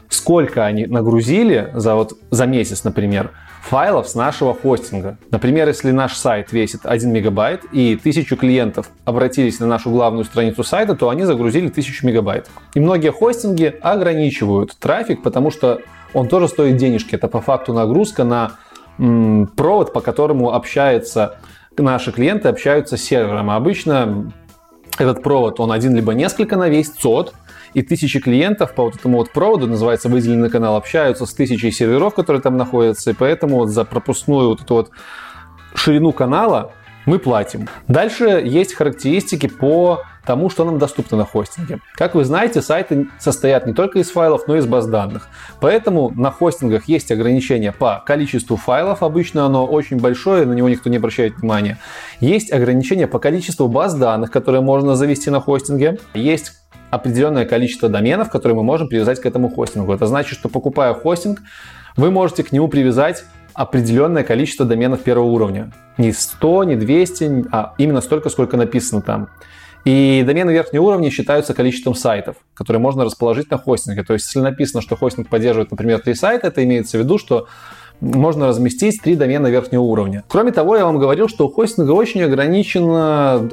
сколько 0.09 0.65
они 0.65 0.85
нагрузили 0.85 1.71
за, 1.73 1.95
вот, 1.95 2.13
за 2.31 2.45
месяц, 2.45 2.83
например, 2.83 3.31
файлов 3.67 4.07
с 4.07 4.15
нашего 4.15 4.53
хостинга. 4.53 5.17
Например, 5.29 5.67
если 5.67 5.91
наш 5.91 6.15
сайт 6.15 6.53
весит 6.53 6.81
1 6.85 7.11
мегабайт 7.11 7.65
и 7.73 7.97
тысячу 8.01 8.37
клиентов 8.37 8.89
обратились 9.03 9.59
на 9.59 9.67
нашу 9.67 9.91
главную 9.91 10.23
страницу 10.23 10.63
сайта, 10.63 10.95
то 10.95 11.09
они 11.09 11.23
загрузили 11.23 11.67
1000 11.67 12.05
мегабайт. 12.05 12.49
И 12.75 12.79
многие 12.79 13.11
хостинги 13.11 13.75
ограничивают 13.81 14.77
трафик, 14.79 15.21
потому 15.21 15.51
что 15.51 15.81
он 16.13 16.29
тоже 16.29 16.47
стоит 16.47 16.77
денежки. 16.77 17.15
Это 17.15 17.27
по 17.27 17.41
факту 17.41 17.73
нагрузка 17.73 18.23
на 18.23 18.53
м, 18.99 19.47
провод, 19.47 19.91
по 19.91 19.99
которому 19.99 20.53
общаются 20.53 21.37
наши 21.77 22.11
клиенты, 22.13 22.47
общаются 22.47 22.95
с 22.95 23.01
сервером. 23.01 23.49
А 23.49 23.57
обычно 23.57 24.31
этот 24.97 25.21
провод, 25.21 25.59
он 25.59 25.73
один 25.73 25.93
либо 25.93 26.13
несколько 26.13 26.55
на 26.55 26.69
весь 26.69 26.89
ЦОД, 26.89 27.33
и 27.77 27.83
тысячи 27.83 28.19
клиентов 28.19 28.73
по 28.73 28.85
вот 28.85 28.95
этому 28.95 29.19
вот 29.19 29.31
проводу, 29.31 29.67
называется 29.67 30.09
выделенный 30.09 30.49
канал, 30.49 30.75
общаются 30.75 31.27
с 31.27 31.33
тысячей 31.33 31.69
серверов, 31.69 32.15
которые 32.15 32.41
там 32.41 32.57
находятся, 32.57 33.11
и 33.11 33.13
поэтому 33.13 33.57
вот 33.57 33.69
за 33.69 33.85
пропускную 33.85 34.49
вот 34.49 34.61
эту 34.61 34.73
вот 34.73 34.89
ширину 35.75 36.11
канала 36.11 36.71
мы 37.05 37.19
платим. 37.19 37.67
Дальше 37.87 38.41
есть 38.43 38.73
характеристики 38.73 39.45
по 39.45 40.01
тому, 40.27 40.49
что 40.49 40.65
нам 40.65 40.77
доступно 40.77 41.17
на 41.17 41.25
хостинге. 41.25 41.79
Как 41.93 42.13
вы 42.13 42.25
знаете, 42.25 42.61
сайты 42.61 43.07
состоят 43.17 43.65
не 43.65 43.73
только 43.73 43.99
из 43.99 44.11
файлов, 44.11 44.47
но 44.47 44.57
и 44.57 44.59
из 44.59 44.67
баз 44.67 44.85
данных. 44.85 45.29
Поэтому 45.61 46.11
на 46.15 46.31
хостингах 46.31 46.89
есть 46.89 47.11
ограничения 47.11 47.71
по 47.71 48.03
количеству 48.05 48.57
файлов, 48.57 49.03
обычно 49.03 49.45
оно 49.45 49.65
очень 49.65 49.97
большое, 49.97 50.45
на 50.45 50.51
него 50.51 50.67
никто 50.67 50.89
не 50.89 50.97
обращает 50.97 51.37
внимания. 51.37 51.77
Есть 52.19 52.51
ограничения 52.51 53.07
по 53.07 53.19
количеству 53.19 53.69
баз 53.69 53.95
данных, 53.95 54.29
которые 54.29 54.61
можно 54.61 54.95
завести 54.97 55.29
на 55.29 55.39
хостинге. 55.39 55.97
Есть 56.13 56.51
определенное 56.91 57.45
количество 57.45 57.87
доменов, 57.87 58.29
которые 58.29 58.57
мы 58.57 58.63
можем 58.63 58.89
привязать 58.89 59.21
к 59.21 59.25
этому 59.25 59.49
хостингу. 59.49 59.93
Это 59.93 60.07
значит, 60.07 60.37
что 60.37 60.49
покупая 60.49 60.93
хостинг, 60.93 61.39
вы 61.95 62.11
можете 62.11 62.43
к 62.43 62.51
нему 62.51 62.67
привязать 62.67 63.23
определенное 63.53 64.23
количество 64.23 64.65
доменов 64.65 65.01
первого 65.03 65.27
уровня. 65.27 65.71
Не 65.97 66.11
100, 66.11 66.63
не 66.65 66.75
200, 66.75 67.45
а 67.51 67.73
именно 67.77 68.01
столько, 68.01 68.29
сколько 68.29 68.57
написано 68.57 69.01
там. 69.01 69.29
И 69.87 70.21
домены 70.23 70.51
верхнего 70.51 70.83
уровня 70.83 71.09
считаются 71.09 71.53
количеством 71.53 71.95
сайтов, 71.95 72.35
которые 72.53 72.81
можно 72.81 73.05
расположить 73.05 73.49
на 73.49 73.57
хостинге. 73.57 74.03
То 74.03 74.11
есть, 74.11 74.25
если 74.25 74.41
написано, 74.41 74.81
что 74.81 74.97
хостинг 74.97 75.29
поддерживает, 75.29 75.71
например, 75.71 76.01
три 76.01 76.13
сайта, 76.13 76.47
это 76.47 76.61
имеется 76.65 76.97
в 76.97 76.99
виду, 76.99 77.17
что 77.17 77.47
можно 78.01 78.47
разместить 78.47 79.01
три 79.01 79.15
домена 79.15 79.47
верхнего 79.47 79.81
уровня. 79.81 80.23
Кроме 80.27 80.51
того, 80.51 80.75
я 80.75 80.85
вам 80.85 80.99
говорил, 80.99 81.29
что 81.29 81.47
у 81.47 81.51
хостинга 81.51 81.91
очень 81.91 82.21
ограничен, 82.21 82.83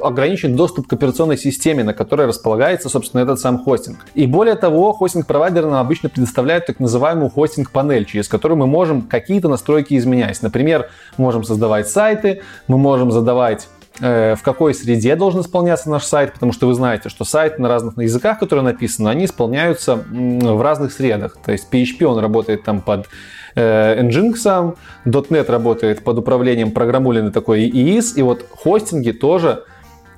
ограничен 0.02 0.56
доступ 0.56 0.88
к 0.88 0.92
операционной 0.92 1.38
системе, 1.38 1.84
на 1.84 1.94
которой 1.94 2.26
располагается, 2.26 2.88
собственно, 2.88 3.22
этот 3.22 3.38
сам 3.38 3.62
хостинг. 3.62 4.04
И 4.14 4.26
более 4.26 4.56
того, 4.56 4.92
хостинг-провайдер 4.92 5.62
нам 5.62 5.74
обычно 5.74 6.08
предоставляет 6.08 6.66
так 6.66 6.80
называемую 6.80 7.30
хостинг-панель, 7.30 8.06
через 8.06 8.28
которую 8.28 8.58
мы 8.58 8.66
можем 8.66 9.02
какие-то 9.02 9.48
настройки 9.48 9.96
изменять. 9.96 10.42
Например, 10.42 10.90
можем 11.16 11.44
создавать 11.44 11.88
сайты, 11.88 12.42
мы 12.66 12.76
можем 12.76 13.12
задавать 13.12 13.68
в 14.00 14.38
какой 14.42 14.74
среде 14.74 15.14
должен 15.14 15.42
исполняться 15.42 15.88
наш 15.88 16.04
сайт, 16.04 16.32
потому 16.32 16.52
что 16.52 16.66
вы 16.66 16.74
знаете, 16.74 17.08
что 17.08 17.24
сайты 17.24 17.62
на 17.62 17.68
разных 17.68 17.96
языках, 17.98 18.40
которые 18.40 18.64
написаны, 18.64 19.08
они 19.08 19.26
исполняются 19.26 20.04
в 20.10 20.62
разных 20.62 20.92
средах. 20.92 21.36
То 21.44 21.52
есть 21.52 21.68
PHP, 21.72 22.04
он 22.04 22.18
работает 22.18 22.64
там 22.64 22.80
под 22.80 23.06
Э, 23.54 24.00
Nginx, 24.02 24.76
.NET 25.04 25.50
работает 25.50 26.02
под 26.02 26.18
управлением 26.18 26.72
программулины 26.72 27.30
такой 27.30 27.68
EIS, 27.68 28.14
и 28.16 28.22
вот 28.22 28.44
хостинги 28.50 29.12
тоже 29.12 29.64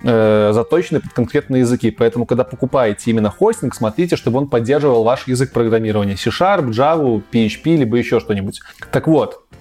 э, 0.02 0.52
заточены 0.54 1.00
под 1.00 1.12
конкретные 1.12 1.61
языки. 1.61 1.90
Поэтому, 1.90 2.25
когда 2.25 2.45
покупаете 2.45 3.11
именно 3.11 3.30
хостинг, 3.30 3.75
смотрите, 3.75 4.16
чтобы 4.16 4.38
он 4.38 4.49
поддерживал 4.49 5.04
ваш 5.04 5.26
язык 5.26 5.52
программирования. 5.52 6.16
C-Sharp, 6.16 6.71
Java, 6.71 7.23
PHP, 7.30 7.76
либо 7.76 7.97
еще 7.97 8.21
что-нибудь. 8.21 8.61
Так 8.90 9.06
вот, 9.06 9.42
э, 9.52 9.56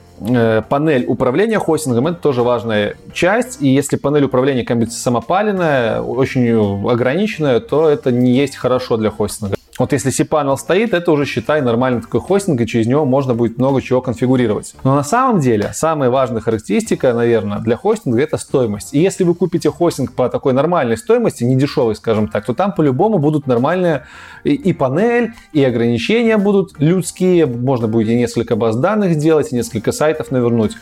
панель 0.70 1.06
управления 1.08 1.60
хостингом 1.60 2.08
это 2.08 2.18
тоже 2.18 2.44
важная 2.44 2.96
часть. 3.14 3.62
И 3.62 3.68
если 3.68 3.98
панель 3.98 4.24
управления 4.24 4.62
какая-нибудь 4.62 4.94
самопаленная, 4.94 6.02
очень 6.02 6.90
ограниченная, 6.90 7.60
то 7.60 7.90
это 7.90 8.12
не 8.12 8.32
есть 8.32 8.56
хорошо 8.56 8.98
для 8.98 9.10
хостинга. 9.10 9.56
Вот 9.78 9.92
если 9.92 10.10
cPanel 10.10 10.56
стоит, 10.56 10.94
это 10.94 11.12
уже 11.12 11.26
считай 11.26 11.62
нормальный 11.62 12.02
такой 12.02 12.22
хостинг, 12.22 12.62
и 12.62 12.68
через 12.68 12.88
него 12.88 13.04
можно 13.04 13.34
будет 13.34 13.58
много 13.58 13.82
чего 13.82 14.02
конфигурировать. 14.02 14.74
Но 14.86 14.96
на 14.96 15.04
самом 15.04 15.42
деле, 15.42 15.72
самая 15.74 16.10
важная 16.10 16.40
характеристика, 16.40 17.14
наверное, 17.14 17.60
для 17.60 17.76
хостинга 17.76 18.22
это 18.22 18.38
стоимость. 18.38 18.94
И 18.94 19.00
если 19.00 19.26
вы 19.26 19.36
купите 19.36 19.70
хостинг 19.70 20.14
по 20.14 20.30
такой 20.30 20.54
нормальной 20.54 20.98
стоимости, 20.98 21.44
не 21.44 21.58
дешевой, 21.58 21.96
скажем 21.96 22.30
так, 22.30 22.46
то 22.46 22.54
там 22.54 22.72
по-любому 22.72 23.18
будут 23.18 23.48
нормальные 23.48 24.06
и, 24.46 24.54
и 24.54 24.72
панель, 24.72 25.34
и 25.52 25.62
ограничения 25.64 26.38
будут 26.38 26.80
людские, 26.80 27.46
можно 27.46 27.90
будет 27.90 28.08
и 28.08 28.16
несколько 28.16 28.56
баз 28.56 28.78
данных 28.78 29.16
сделать, 29.16 29.52
и 29.52 29.56
несколько 29.56 29.92
сайтов 29.92 30.32
навернуть. 30.32 30.78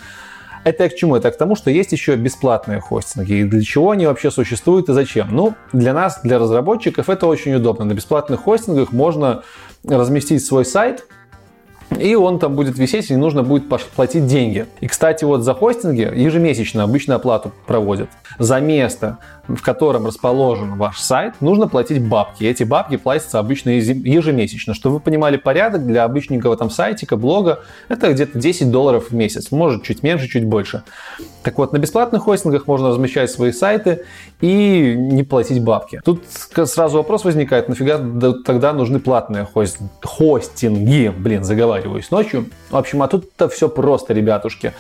Это 0.63 0.87
к 0.87 0.95
чему? 0.95 1.15
Это 1.15 1.29
к 1.31 1.37
тому, 1.37 1.55
что 1.55 1.69
есть 1.69 1.91
еще 1.91 2.15
бесплатные 2.15 2.79
хостинги. 2.79 3.33
И 3.33 3.43
для 3.43 3.61
чего 3.61 3.91
они 3.91 4.05
вообще 4.05 4.31
существуют 4.31 4.89
и 4.89 4.93
зачем? 4.93 5.27
Ну, 5.31 5.55
для 5.73 5.93
нас, 5.93 6.21
для 6.23 6.39
разработчиков, 6.39 7.09
это 7.09 7.27
очень 7.27 7.53
удобно. 7.55 7.85
На 7.85 7.93
бесплатных 7.93 8.41
хостингах 8.41 8.93
можно 8.93 9.43
разместить 9.83 10.45
свой 10.45 10.63
сайт, 10.63 11.05
и 11.99 12.15
он 12.15 12.39
там 12.39 12.55
будет 12.55 12.77
висеть, 12.77 13.09
и 13.11 13.13
не 13.13 13.19
нужно 13.19 13.43
будет 13.43 13.65
платить 13.95 14.25
деньги. 14.25 14.65
И, 14.79 14.87
кстати, 14.87 15.25
вот 15.25 15.41
за 15.43 15.53
хостинги 15.53 16.01
ежемесячно 16.01 16.83
обычно 16.83 17.15
оплату 17.15 17.51
проводят. 17.67 18.09
За 18.39 18.59
место, 18.59 19.17
в 19.47 19.61
котором 19.61 20.05
расположен 20.05 20.75
ваш 20.77 20.99
сайт, 20.99 21.35
нужно 21.41 21.67
платить 21.67 22.05
бабки. 22.05 22.43
Эти 22.43 22.63
бабки 22.63 22.97
платятся 22.97 23.39
обычно 23.39 23.69
ежемесячно. 23.71 24.73
Чтобы 24.73 24.95
вы 24.95 25.01
понимали 25.01 25.37
порядок, 25.37 25.85
для 25.85 26.03
обычненького 26.03 26.55
там 26.57 26.69
сайтика, 26.69 27.17
блога, 27.17 27.59
это 27.89 28.11
где-то 28.11 28.39
10 28.39 28.71
долларов 28.71 29.11
в 29.11 29.15
месяц. 29.15 29.51
Может, 29.51 29.83
чуть 29.83 30.03
меньше, 30.03 30.27
чуть 30.27 30.45
больше. 30.45 30.83
Так 31.43 31.57
вот, 31.57 31.73
на 31.73 31.77
бесплатных 31.77 32.23
хостингах 32.23 32.67
можно 32.67 32.89
размещать 32.89 33.29
свои 33.29 33.51
сайты 33.51 34.05
и 34.39 34.95
не 34.97 35.23
платить 35.23 35.61
бабки. 35.61 36.01
Тут 36.05 36.23
сразу 36.29 36.97
вопрос 36.97 37.25
возникает, 37.25 37.67
нафига 37.67 37.99
тогда 38.45 38.71
нужны 38.73 38.99
платные 38.99 39.47
хостинги? 40.01 41.13
Блин, 41.15 41.43
заговариваюсь 41.43 42.11
ночью. 42.11 42.49
В 42.69 42.77
общем, 42.77 43.03
а 43.03 43.07
тут-то 43.07 43.49
все 43.49 43.67
просто, 43.67 44.13
ребятушки. 44.13 44.73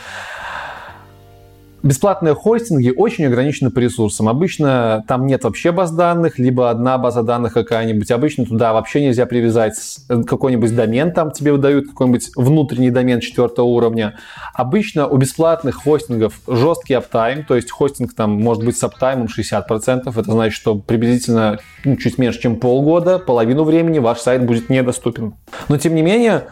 Бесплатные 1.83 2.33
хостинги 2.33 2.93
очень 2.95 3.25
ограничены 3.25 3.69
по 3.69 3.79
ресурсам. 3.79 4.29
Обычно 4.29 5.03
там 5.05 5.25
нет 5.25 5.43
вообще 5.43 5.73
баз 5.73 5.91
данных, 5.91 6.39
либо 6.39 6.69
одна 6.69 6.97
база 6.97 7.23
данных 7.23 7.51
какая-нибудь. 7.51 8.09
Обычно 8.09 8.45
туда 8.45 8.71
вообще 8.71 9.01
нельзя 9.01 9.25
привязать 9.25 9.75
э, 10.07 10.23
какой-нибудь 10.23 10.73
домен, 10.73 11.11
там 11.11 11.31
тебе 11.31 11.51
выдают 11.51 11.89
какой-нибудь 11.89 12.29
внутренний 12.37 12.89
домен 12.89 13.19
четвертого 13.19 13.65
уровня. 13.65 14.17
Обычно 14.53 15.07
у 15.07 15.17
бесплатных 15.17 15.75
хостингов 15.75 16.39
жесткий 16.47 16.93
аптайм, 16.93 17.43
то 17.43 17.53
есть 17.53 17.69
хостинг 17.69 18.13
там 18.13 18.31
может 18.31 18.63
быть 18.63 18.77
с 18.77 18.83
аптаймом 18.85 19.27
60%. 19.27 20.03
Это 20.05 20.31
значит, 20.31 20.55
что 20.55 20.75
приблизительно 20.75 21.59
ну, 21.83 21.97
чуть 21.97 22.17
меньше, 22.17 22.39
чем 22.39 22.61
полгода, 22.61 23.19
половину 23.19 23.65
времени 23.65 23.99
ваш 23.99 24.19
сайт 24.19 24.45
будет 24.45 24.69
недоступен. 24.69 25.33
Но 25.67 25.77
тем 25.77 25.95
не 25.95 26.01
менее, 26.01 26.45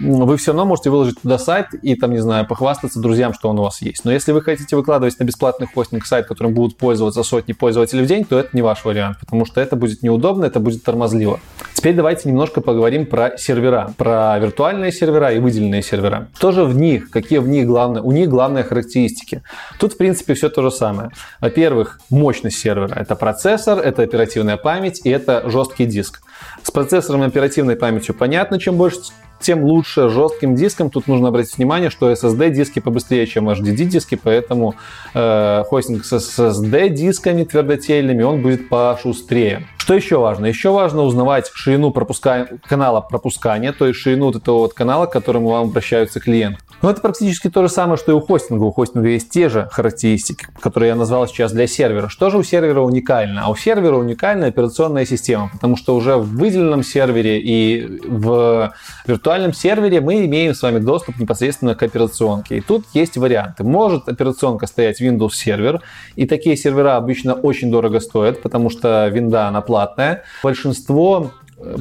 вы 0.00 0.36
все 0.36 0.52
равно 0.52 0.64
можете 0.64 0.90
выложить 0.90 1.20
туда 1.20 1.38
сайт 1.38 1.74
и 1.74 1.94
там, 1.94 2.12
не 2.12 2.18
знаю, 2.18 2.46
похвастаться 2.46 3.00
друзьям, 3.00 3.34
что 3.34 3.48
он 3.48 3.58
у 3.58 3.62
вас 3.62 3.82
есть. 3.82 4.04
Но 4.04 4.12
если 4.12 4.32
вы 4.32 4.42
хотите 4.42 4.76
выкладывать 4.76 5.18
на 5.18 5.24
бесплатный 5.24 5.66
хостинг 5.66 6.06
сайт, 6.06 6.26
которым 6.26 6.54
будут 6.54 6.76
пользоваться 6.76 7.22
сотни 7.22 7.52
пользователей 7.52 8.04
в 8.04 8.06
день, 8.06 8.24
то 8.24 8.38
это 8.38 8.50
не 8.52 8.62
ваш 8.62 8.84
вариант, 8.84 9.18
потому 9.20 9.44
что 9.44 9.60
это 9.60 9.76
будет 9.76 10.02
неудобно, 10.02 10.44
это 10.46 10.60
будет 10.60 10.82
тормозливо. 10.82 11.40
Теперь 11.74 11.94
давайте 11.94 12.28
немножко 12.28 12.60
поговорим 12.60 13.06
про 13.06 13.36
сервера, 13.38 13.92
про 13.96 14.38
виртуальные 14.38 14.92
сервера 14.92 15.32
и 15.32 15.38
выделенные 15.38 15.82
сервера. 15.82 16.28
Что 16.34 16.52
же 16.52 16.64
в 16.64 16.76
них? 16.76 17.10
Какие 17.10 17.38
в 17.38 17.48
них 17.48 17.66
главные? 17.66 18.02
У 18.02 18.12
них 18.12 18.28
главные 18.28 18.64
характеристики. 18.64 19.42
Тут, 19.78 19.94
в 19.94 19.96
принципе, 19.96 20.34
все 20.34 20.48
то 20.48 20.62
же 20.62 20.70
самое. 20.70 21.10
Во-первых, 21.40 22.00
мощность 22.10 22.58
сервера. 22.58 22.94
Это 22.94 23.16
процессор, 23.16 23.78
это 23.78 24.02
оперативная 24.02 24.56
память 24.56 25.00
и 25.04 25.10
это 25.10 25.48
жесткий 25.48 25.86
диск. 25.86 26.20
С 26.62 26.70
процессором 26.70 27.24
и 27.24 27.26
оперативной 27.26 27.76
памятью 27.76 28.14
понятно, 28.14 28.58
чем 28.58 28.76
больше 28.76 29.00
тем 29.40 29.64
лучше. 29.64 30.08
Жестким 30.08 30.54
диском 30.54 30.90
тут 30.90 31.08
нужно 31.08 31.28
обратить 31.28 31.56
внимание, 31.56 31.90
что 31.90 32.10
SSD-диски 32.12 32.80
побыстрее, 32.80 33.26
чем 33.26 33.48
HDD-диски, 33.48 34.18
поэтому 34.22 34.74
э, 35.14 35.64
хостинг 35.66 36.04
с 36.04 36.12
SSD-дисками 36.12 37.44
твердотельными, 37.44 38.22
он 38.22 38.42
будет 38.42 38.68
пошустрее. 38.68 39.66
Что 39.78 39.94
еще 39.94 40.18
важно? 40.18 40.46
Еще 40.46 40.70
важно 40.70 41.02
узнавать 41.02 41.50
ширину 41.52 41.90
пропуска... 41.90 42.46
канала 42.66 43.00
пропускания, 43.00 43.72
то 43.72 43.86
есть 43.86 43.98
ширину 43.98 44.26
вот 44.26 44.36
этого 44.36 44.58
вот 44.58 44.74
канала, 44.74 45.06
к 45.06 45.12
которому 45.12 45.48
вам 45.48 45.68
обращаются 45.68 46.20
клиенты. 46.20 46.60
Но 46.82 46.90
это 46.90 47.00
практически 47.00 47.50
то 47.50 47.62
же 47.62 47.68
самое, 47.68 47.98
что 47.98 48.12
и 48.12 48.14
у 48.14 48.20
хостинга. 48.20 48.64
У 48.64 48.72
хостинга 48.72 49.08
есть 49.08 49.30
те 49.30 49.48
же 49.48 49.68
характеристики, 49.70 50.46
которые 50.60 50.90
я 50.90 50.94
назвал 50.94 51.26
сейчас 51.26 51.52
для 51.52 51.66
сервера. 51.66 52.08
Что 52.08 52.30
же 52.30 52.38
у 52.38 52.42
сервера 52.42 52.80
уникально? 52.80 53.42
А 53.44 53.50
у 53.50 53.56
сервера 53.56 53.96
уникальная 53.96 54.48
операционная 54.48 55.04
система, 55.04 55.50
потому 55.52 55.76
что 55.76 55.94
уже 55.94 56.16
в 56.16 56.36
выделенном 56.36 56.82
сервере 56.82 57.40
и 57.40 58.00
в 58.06 58.72
виртуальном 59.06 59.52
сервере 59.52 60.00
мы 60.00 60.24
имеем 60.24 60.54
с 60.54 60.62
вами 60.62 60.78
доступ 60.78 61.18
непосредственно 61.18 61.74
к 61.74 61.82
операционке. 61.82 62.58
И 62.58 62.60
тут 62.60 62.86
есть 62.94 63.16
варианты. 63.16 63.64
Может 63.64 64.08
операционка 64.08 64.66
стоять 64.66 65.00
Windows 65.02 65.32
сервер, 65.34 65.82
и 66.16 66.26
такие 66.26 66.56
сервера 66.56 66.96
обычно 66.96 67.34
очень 67.34 67.70
дорого 67.70 68.00
стоят, 68.00 68.40
потому 68.42 68.70
что 68.70 69.06
винда 69.08 69.48
она 69.48 69.60
платная. 69.60 70.24
Большинство 70.42 71.30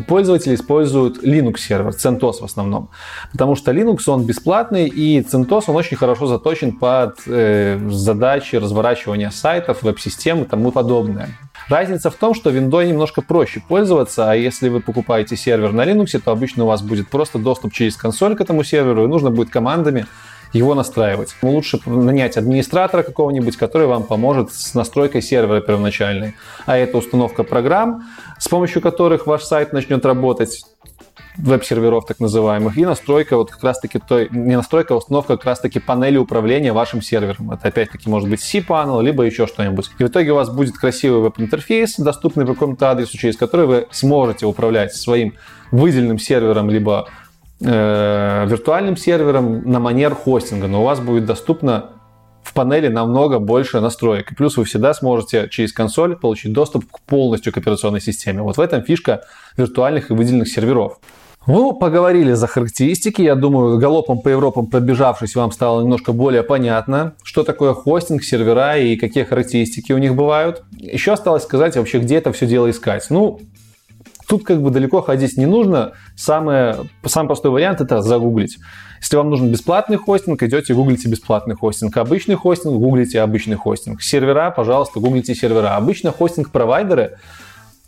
пользователи 0.08 0.56
используют 0.56 1.24
Linux 1.24 1.58
сервер, 1.58 1.90
CentOS 1.90 2.42
в 2.42 2.44
основном. 2.44 2.90
Потому 3.32 3.56
что 3.56 3.72
Linux, 3.72 4.02
он 4.08 4.26
бесплатный, 4.26 4.88
и 4.88 5.22
CentOS, 5.22 5.66
он 5.68 5.76
очень 5.76 5.98
хорошо 5.98 6.28
заточен 6.28 6.74
под 6.74 7.20
э, 7.28 7.80
задачи 7.90 8.56
разворачивания 8.56 9.30
сайтов, 9.30 9.84
веб-систем 9.84 10.44
и 10.44 10.46
тому 10.46 10.72
подобное. 10.72 11.30
Разница 11.70 12.10
в 12.10 12.16
том, 12.16 12.34
что 12.34 12.50
Windows 12.50 12.88
немножко 12.88 13.22
проще 13.22 13.62
пользоваться, 13.68 14.32
а 14.32 14.36
если 14.36 14.70
вы 14.70 14.82
покупаете 14.82 15.36
сервер 15.36 15.72
на 15.72 15.86
Linux, 15.86 16.20
то 16.20 16.32
обычно 16.32 16.64
у 16.64 16.68
вас 16.68 16.82
будет 16.82 17.10
просто 17.10 17.40
доступ 17.40 17.74
через 17.74 17.96
консоль 17.96 18.36
к 18.36 18.42
этому 18.42 18.64
серверу, 18.64 19.06
и 19.06 19.08
нужно 19.08 19.30
будет 19.30 19.50
командами 19.50 20.06
его 20.54 20.76
настраивать. 20.76 21.36
Лучше 21.42 21.80
нанять 21.86 22.38
администратора 22.38 23.04
какого-нибудь, 23.04 23.58
который 23.58 23.88
вам 23.88 24.04
поможет 24.04 24.52
с 24.52 24.74
настройкой 24.74 25.22
сервера 25.22 25.62
первоначальной. 25.62 26.36
А 26.66 26.78
это 26.78 26.98
установка 26.98 27.44
программ, 27.44 28.04
с 28.40 28.48
помощью 28.48 28.82
которых 28.82 29.28
ваш 29.28 29.44
сайт 29.44 29.74
начнет 29.74 30.06
работать 30.06 30.64
веб-серверов 31.38 32.06
так 32.06 32.20
называемых, 32.20 32.78
и 32.78 32.86
настройка 32.86 33.38
вот 33.38 33.52
как 33.52 33.64
раз-таки 33.64 34.00
той, 34.00 34.28
не 34.32 34.58
настройка, 34.58 34.94
а 34.94 34.98
установка 34.98 35.38
как 35.38 35.46
раз-таки 35.46 35.80
панели 35.80 36.18
управления 36.18 36.74
вашим 36.74 37.02
сервером. 37.02 37.52
Это 37.52 37.70
опять-таки 37.70 38.10
может 38.10 38.30
быть 38.30 38.42
cPanel, 38.42 39.02
либо 39.02 39.24
еще 39.24 39.48
что-нибудь. 39.48 39.90
И 40.00 40.04
в 40.04 40.08
итоге 40.08 40.32
у 40.32 40.36
вас 40.36 40.50
будет 40.50 40.78
красивый 40.78 41.22
веб-интерфейс, 41.22 41.96
доступный 41.98 42.46
по 42.46 42.54
какому-то 42.54 42.92
адресу, 42.92 43.18
через 43.18 43.38
который 43.38 43.68
вы 43.68 43.88
сможете 43.92 44.46
управлять 44.46 44.94
своим 44.94 45.36
выделенным 45.72 46.20
сервером, 46.20 46.70
либо 46.70 47.08
э, 47.62 48.46
виртуальным 48.48 48.98
сервером 48.98 49.70
на 49.70 49.80
манер 49.80 50.16
хостинга, 50.16 50.68
но 50.68 50.82
у 50.82 50.86
вас 50.86 51.00
будет 51.00 51.26
доступно 51.26 51.92
в 52.44 52.54
панели 52.54 52.88
намного 52.88 53.40
больше 53.40 53.80
настроек. 53.80 54.32
И 54.32 54.36
плюс 54.36 54.58
вы 54.58 54.64
всегда 54.64 54.94
сможете 54.94 55.48
через 55.50 55.72
консоль 55.72 56.16
получить 56.16 56.54
доступ 56.54 56.86
к 56.92 57.00
полностью 57.02 57.54
к 57.54 57.58
операционной 57.58 58.02
системе. 58.02 58.42
Вот 58.42 58.58
в 58.58 58.62
этом 58.62 58.84
фишка 58.84 59.22
виртуальных 59.58 60.10
и 60.10 60.14
выделенных 60.14 60.48
серверов. 60.48 61.00
Ну, 61.48 61.74
поговорили 61.74 62.34
за 62.34 62.48
характеристики. 62.48 63.22
Я 63.22 63.36
думаю, 63.36 63.80
галопом 63.80 64.22
по 64.22 64.30
Европам 64.30 64.68
пробежавшись, 64.68 65.36
вам 65.36 65.52
стало 65.52 65.82
немножко 65.82 66.12
более 66.12 66.44
понятно, 66.44 67.14
что 67.24 67.44
такое 67.44 67.74
хостинг, 67.74 68.24
сервера 68.24 68.78
и 68.78 68.98
какие 68.98 69.24
характеристики 69.24 69.94
у 69.94 69.98
них 69.98 70.16
бывают. 70.16 70.64
Еще 70.78 71.14
осталось 71.14 71.44
сказать 71.44 71.76
вообще, 71.78 72.00
где 72.00 72.18
это 72.18 72.32
все 72.34 72.46
дело 72.46 72.70
искать. 72.70 73.08
Ну, 73.10 73.40
Тут 74.30 74.46
как 74.46 74.62
бы 74.62 74.70
далеко 74.70 75.02
ходить 75.02 75.38
не 75.38 75.48
нужно. 75.48 75.94
Самое, 76.16 76.76
самый 77.04 77.28
простой 77.28 77.50
вариант 77.50 77.82
это 77.82 78.04
загуглить. 78.04 78.60
Если 79.02 79.16
вам 79.16 79.32
нужен 79.32 79.52
бесплатный 79.52 79.98
хостинг, 79.98 80.44
идете 80.44 80.76
гуглите 80.76 81.10
бесплатный 81.10 81.56
хостинг. 81.56 81.98
Обычный 81.98 82.36
хостинг, 82.36 82.76
гуглите 82.76 83.22
обычный 83.22 83.56
хостинг. 83.56 84.04
Сервера, 84.04 84.52
пожалуйста, 84.52 85.00
гуглите 85.00 85.34
сервера. 85.34 85.76
Обычно 85.76 86.12
хостинг-провайдеры 86.12 87.18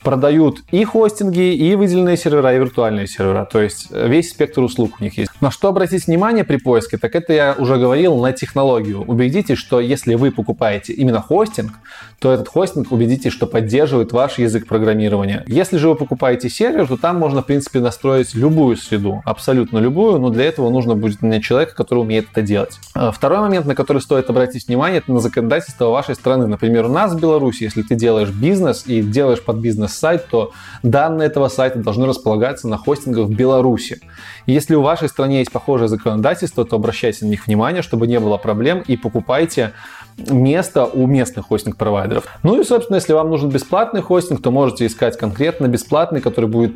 продают 0.04 0.64
и 0.72 0.84
хостинги, 0.84 1.54
и 1.54 1.76
выделенные 1.76 2.18
сервера, 2.18 2.54
и 2.56 2.60
виртуальные 2.60 3.08
сервера. 3.08 3.48
То 3.52 3.62
есть 3.62 3.88
э, 3.92 4.08
весь 4.08 4.32
спектр 4.32 4.62
услуг 4.62 4.96
у 5.00 5.04
них 5.04 5.18
есть. 5.18 5.32
На 5.42 5.52
что 5.52 5.68
обратить 5.68 6.08
внимание 6.08 6.44
при 6.44 6.58
поиске, 6.58 6.98
так 6.98 7.16
это 7.16 7.34
я 7.34 7.56
уже 7.58 7.78
говорил 7.78 8.18
на 8.18 8.32
технологию. 8.32 9.04
Убедитесь, 9.04 9.58
что 9.58 9.80
если 9.80 10.16
вы 10.16 10.32
покупаете 10.32 10.94
именно 10.94 11.22
хостинг, 11.22 11.74
то 12.20 12.32
этот 12.32 12.48
хостинг 12.48 12.92
убедитесь, 12.92 13.32
что 13.32 13.48
поддерживает 13.48 14.12
ваш 14.12 14.38
язык 14.38 14.68
программирования. 14.68 15.44
Если 15.48 15.78
же 15.78 15.90
вы 15.90 15.96
покупаете 15.96 16.50
сервер, 16.50 16.88
то 16.88 16.98
там 16.98 17.18
можно, 17.18 17.42
в 17.42 17.46
принципе, 17.46 17.80
настроить 17.80 18.36
любую 18.36 18.78
среду, 18.78 19.22
абсолютно 19.26 19.80
любую, 19.80 20.20
но 20.20 20.30
для 20.30 20.46
этого 20.46 20.70
нужно 20.70 20.96
будет 20.96 21.22
нанять 21.22 21.44
человека, 21.44 21.76
который 21.76 22.00
умеет 22.00 22.28
это 22.32 22.42
делать. 22.42 22.80
А 22.94 23.12
второй 23.12 23.40
момент, 23.40 23.66
на 23.66 23.76
который 23.76 24.02
стоит 24.02 24.30
обратить 24.30 24.68
внимание, 24.68 25.00
это 25.00 25.12
на 25.12 25.20
законодательство 25.20 25.88
вашей 25.90 26.16
страны. 26.16 26.48
Например, 26.48 26.86
у 26.86 26.90
нас 26.90 27.14
в 27.14 27.20
Беларуси, 27.20 27.64
если 27.64 27.82
ты 27.82 27.96
делаешь 27.96 28.30
бизнес 28.30 28.84
и 28.86 29.02
делаешь 29.02 29.42
под 29.42 29.58
бизнес 29.58 29.91
сайт, 29.92 30.28
то 30.28 30.52
данные 30.84 31.28
этого 31.28 31.48
сайта 31.48 31.80
должны 31.80 32.08
располагаться 32.08 32.68
на 32.68 32.78
хостингах 32.78 33.28
в 33.28 33.36
Беларуси. 33.36 34.02
если 34.46 34.76
у 34.76 34.82
вашей 34.82 35.10
стране 35.10 35.40
есть 35.40 35.52
похожее 35.52 35.88
законодательство, 35.88 36.66
то 36.66 36.76
обращайте 36.76 37.26
на 37.26 37.30
них 37.30 37.48
внимание, 37.48 37.82
чтобы 37.82 38.08
не 38.08 38.20
было 38.20 38.38
проблем 38.38 38.84
и 38.88 38.98
покупайте 38.98 39.74
место 40.18 40.86
у 40.86 41.08
местных 41.08 41.48
хостинг-провайдеров. 41.48 42.26
Ну 42.44 42.60
и, 42.60 42.64
собственно, 42.64 42.98
если 42.98 43.14
вам 43.14 43.30
нужен 43.30 43.50
бесплатный 43.50 44.02
хостинг, 44.02 44.42
то 44.42 44.52
можете 44.52 44.86
искать 44.86 45.18
конкретно 45.18 45.68
бесплатный, 45.68 46.22
который 46.22 46.50
будет 46.50 46.74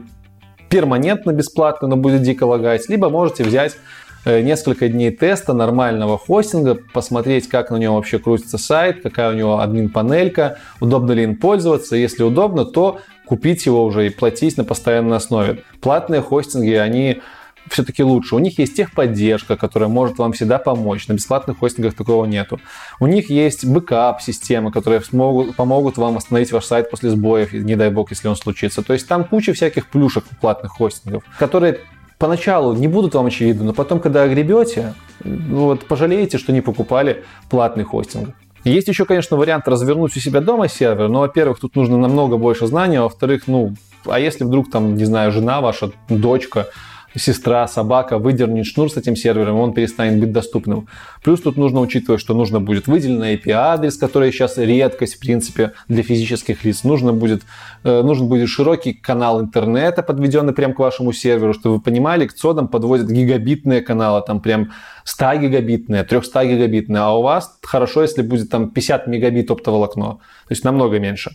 перманентно 0.70 1.32
бесплатно, 1.32 1.88
но 1.88 1.96
будет 1.96 2.24
дико 2.24 2.44
лагать, 2.44 2.90
либо 2.90 3.10
можете 3.10 3.44
взять 3.44 3.78
несколько 4.26 4.88
дней 4.90 5.12
теста 5.12 5.54
нормального 5.54 6.18
хостинга, 6.18 6.76
посмотреть, 6.76 7.48
как 7.48 7.70
на 7.70 7.78
нем 7.78 7.94
вообще 7.94 8.20
крутится 8.20 8.58
сайт, 8.58 9.02
какая 9.02 9.32
у 9.32 9.34
него 9.34 9.60
админ-панелька, 9.60 10.58
удобно 10.80 11.12
ли 11.12 11.24
им 11.24 11.36
пользоваться. 11.36 11.96
Если 11.96 12.24
удобно, 12.24 12.66
то 12.66 13.00
купить 13.26 13.66
его 13.66 13.84
уже 13.84 14.08
и 14.08 14.10
платить 14.10 14.58
на 14.58 14.64
постоянной 14.64 15.18
основе. 15.18 15.64
Платные 15.82 16.22
хостинги, 16.22 16.74
они 16.74 17.22
все-таки 17.70 18.04
лучше. 18.04 18.36
У 18.36 18.40
них 18.40 18.60
есть 18.60 18.76
техподдержка, 18.76 19.58
которая 19.58 19.90
может 19.90 20.18
вам 20.18 20.34
всегда 20.34 20.60
помочь. 20.60 21.08
На 21.08 21.14
бесплатных 21.14 21.58
хостингах 21.58 21.96
такого 21.96 22.26
нету. 22.26 22.60
У 23.00 23.08
них 23.08 23.30
есть 23.30 23.66
бэкап-системы, 23.66 24.72
которые 24.72 25.02
смогут, 25.02 25.56
помогут 25.56 25.98
вам 25.98 26.16
восстановить 26.16 26.52
ваш 26.52 26.66
сайт 26.66 26.92
после 26.92 27.10
сбоев, 27.10 27.54
не 27.54 27.76
дай 27.76 27.90
бог, 27.90 28.12
если 28.12 28.28
он 28.28 28.36
случится. 28.36 28.84
То 28.84 28.94
есть 28.94 29.08
там 29.08 29.24
куча 29.24 29.54
всяких 29.54 29.88
плюшек 29.88 30.26
у 30.32 30.36
платных 30.36 30.74
хостингов, 30.74 31.24
которые 31.40 31.80
поначалу 32.18 32.74
не 32.74 32.88
будут 32.88 33.14
вам 33.16 33.28
очевидны, 33.28 33.66
но 33.66 33.74
потом, 33.74 34.00
когда 34.00 34.24
огребете, 34.24 34.94
вот, 35.24 35.86
пожалеете, 35.86 36.38
что 36.38 36.52
не 36.52 36.62
покупали 36.62 37.24
платный 37.50 37.84
хостинг. 37.84 38.30
Есть 38.64 38.88
еще, 38.88 39.06
конечно, 39.06 39.38
вариант 39.38 39.68
развернуть 39.68 40.18
у 40.18 40.20
себя 40.20 40.42
дома 40.42 40.68
сервер, 40.68 41.08
но, 41.08 41.20
во-первых, 41.20 41.60
тут 41.60 41.76
нужно 41.76 41.98
намного 41.98 42.38
больше 42.38 42.66
знаний, 42.66 42.98
а 42.98 43.04
во-вторых, 43.04 43.44
ну, 43.48 43.76
а 44.06 44.20
если 44.20 44.44
вдруг 44.44 44.72
там, 44.72 44.96
не 44.96 45.06
знаю, 45.06 45.32
жена 45.32 45.62
ваша, 45.62 45.92
дочка, 46.10 46.68
сестра, 47.16 47.68
собака 47.68 48.18
выдернет 48.18 48.66
шнур 48.66 48.92
с 48.92 48.98
этим 48.98 49.16
сервером, 49.16 49.60
он 49.60 49.74
перестанет 49.74 50.20
быть 50.20 50.32
доступным. 50.32 50.88
Плюс 51.24 51.42
тут 51.42 51.58
нужно 51.58 51.80
учитывать, 51.80 52.22
что 52.22 52.34
нужно 52.34 52.60
будет 52.60 52.88
выделенный 52.88 53.36
IP-адрес, 53.36 53.98
который 53.98 54.32
сейчас 54.32 54.58
редкость, 54.58 55.16
в 55.16 55.20
принципе, 55.20 55.74
для 55.88 56.04
физических 56.04 56.64
лиц. 56.64 56.84
Нужно 56.84 57.14
будет, 57.14 57.44
э, 57.84 58.02
нужен 58.02 58.28
будет 58.28 58.50
широкий 58.50 58.94
канал 58.94 59.42
интернета, 59.42 60.04
подведенный 60.04 60.54
прямо 60.54 60.74
к 60.74 60.80
вашему 60.80 61.14
серверу, 61.14 61.54
чтобы 61.54 61.76
вы 61.76 61.82
понимали, 61.82 62.28
к 62.28 62.34
цодам 62.34 62.68
подводят 62.68 63.10
гигабитные 63.10 63.82
каналы, 63.82 64.22
там 64.26 64.40
прям 64.40 64.72
100 65.04 65.36
гигабитные, 65.36 66.04
300 66.04 66.46
гигабитные, 66.46 67.02
а 67.02 67.18
у 67.18 67.22
вас 67.22 67.58
хорошо, 67.62 68.02
если 68.02 68.22
будет 68.22 68.50
там 68.50 68.70
50 68.70 69.08
мегабит 69.08 69.52
оптоволокно, 69.52 70.06
то 70.06 70.20
есть 70.50 70.64
намного 70.64 71.00
меньше. 71.00 71.32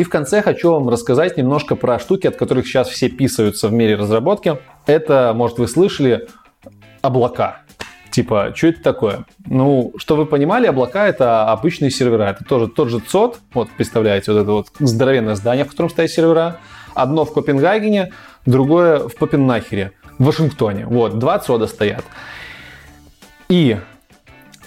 И 0.00 0.02
в 0.02 0.08
конце 0.08 0.40
хочу 0.40 0.72
вам 0.72 0.88
рассказать 0.88 1.36
немножко 1.36 1.76
про 1.76 1.98
штуки, 1.98 2.26
от 2.26 2.36
которых 2.36 2.66
сейчас 2.66 2.88
все 2.88 3.10
писаются 3.10 3.68
в 3.68 3.74
мире 3.74 3.96
разработки. 3.96 4.56
Это, 4.86 5.34
может, 5.36 5.58
вы 5.58 5.68
слышали, 5.68 6.26
облака. 7.02 7.60
Типа, 8.10 8.54
что 8.56 8.68
это 8.68 8.82
такое? 8.82 9.26
Ну, 9.44 9.92
что 9.98 10.16
вы 10.16 10.24
понимали, 10.24 10.66
облака 10.66 11.06
это 11.06 11.52
обычные 11.52 11.90
сервера. 11.90 12.30
Это 12.30 12.46
тоже 12.46 12.68
тот 12.68 12.88
же 12.88 13.00
ЦОД. 13.00 13.40
Вот, 13.52 13.68
представляете, 13.76 14.32
вот 14.32 14.40
это 14.40 14.50
вот 14.52 14.68
здоровенное 14.78 15.34
здание, 15.34 15.66
в 15.66 15.68
котором 15.68 15.90
стоят 15.90 16.10
сервера. 16.10 16.56
Одно 16.94 17.26
в 17.26 17.34
Копенгагене, 17.34 18.14
другое 18.46 19.06
в 19.06 19.14
Попеннахере, 19.16 19.92
в 20.18 20.24
Вашингтоне. 20.24 20.86
Вот, 20.86 21.18
два 21.18 21.38
ЦОДа 21.38 21.66
стоят. 21.66 22.06
И 23.50 23.76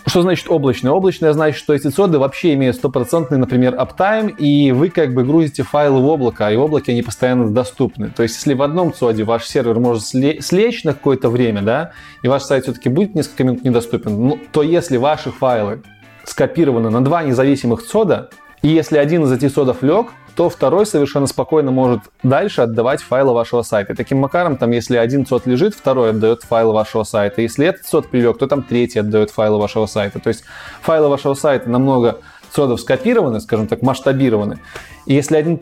что 0.06 0.22
значит 0.22 0.48
облачное? 0.50 0.92
Облачное 0.92 1.34
значит, 1.34 1.58
что 1.58 1.74
эти 1.74 1.88
цоды 1.88 2.20
вообще 2.20 2.54
имеют 2.54 2.76
стопроцентный, 2.76 3.38
например, 3.38 3.76
аптайм, 3.78 4.28
и 4.28 4.72
вы 4.72 4.89
как 4.89 5.13
бы 5.13 5.24
грузите 5.24 5.63
файлы 5.63 6.02
в 6.02 6.06
облако, 6.08 6.50
и 6.52 6.58
в 6.58 6.62
облаке 6.62 6.92
они 6.92 7.02
постоянно 7.02 7.50
доступны. 7.50 8.10
То 8.10 8.24
есть, 8.24 8.36
если 8.36 8.54
в 8.54 8.62
одном 8.62 8.94
цоде 8.94 9.24
ваш 9.24 9.46
сервер 9.46 9.80
может 9.80 10.04
слечь 10.06 10.84
на 10.84 10.94
какое-то 10.94 11.30
время, 11.30 11.62
да, 11.62 11.92
и 12.22 12.28
ваш 12.28 12.44
сайт 12.44 12.63
все-таки 12.63 12.89
будет 12.89 13.16
несколько 13.16 13.44
минут 13.44 13.63
недоступен, 13.63 14.28
ну, 14.28 14.39
то 14.52 14.62
если 14.62 14.98
ваши 14.98 15.32
файлы 15.32 15.82
скопированы 16.26 16.89
на 16.89 17.04
два 17.04 17.24
независимых 17.24 17.84
цода, 17.84 18.30
и 18.62 18.70
если 18.70 18.98
один 18.98 19.24
из 19.24 19.32
этих 19.32 19.54
цодов 19.54 19.84
лег, 19.84 20.08
то 20.36 20.50
второй 20.50 20.86
совершенно 20.86 21.28
спокойно 21.28 21.72
может 21.72 22.02
дальше 22.24 22.62
отдавать 22.62 23.02
файлы 23.02 23.34
вашего 23.34 23.62
сайта. 23.62 23.96
Таким 23.96 24.19
макаром, 24.19 24.58
там, 24.58 24.72
если 24.72 24.98
один 24.98 25.26
сот 25.26 25.46
лежит, 25.46 25.76
второй 25.76 26.10
отдает 26.10 26.43
файлы 26.43 26.74
вашего 26.74 27.04
сайта. 27.04 27.41
Если 27.41 27.67
этот 27.67 27.86
сот 27.86 28.08
прилег, 28.08 28.38
то 28.38 28.48
там 28.48 28.63
третий 28.63 29.00
отдает 29.00 29.30
файлы 29.30 29.60
вашего 29.60 29.86
сайта. 29.86 30.19
То 30.19 30.30
есть 30.30 30.43
файлы 30.82 31.10
вашего 31.10 31.34
сайта 31.34 31.69
намного 31.69 32.19
содов 32.52 32.82
скопированы, 32.82 33.41
скажем 33.41 33.67
так, 33.67 33.82
масштабированы. 33.82 34.60
И 35.06 35.13
если 35.13 35.38
один 35.38 35.62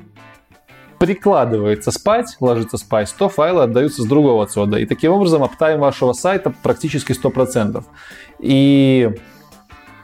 прикладывается 1.00 1.92
спать, 1.92 2.38
ложится 2.40 2.78
спать, 2.78 3.14
то 3.18 3.28
файлы 3.28 3.64
отдаются 3.64 4.04
с 4.04 4.06
другого 4.06 4.46
цода. 4.46 4.78
И 4.78 4.86
таким 4.86 5.12
образом 5.14 5.44
аптайм 5.44 5.80
вашего 5.80 6.14
сайта 6.14 6.54
практически 6.62 7.14
100%. 7.14 7.84
И 8.40 9.10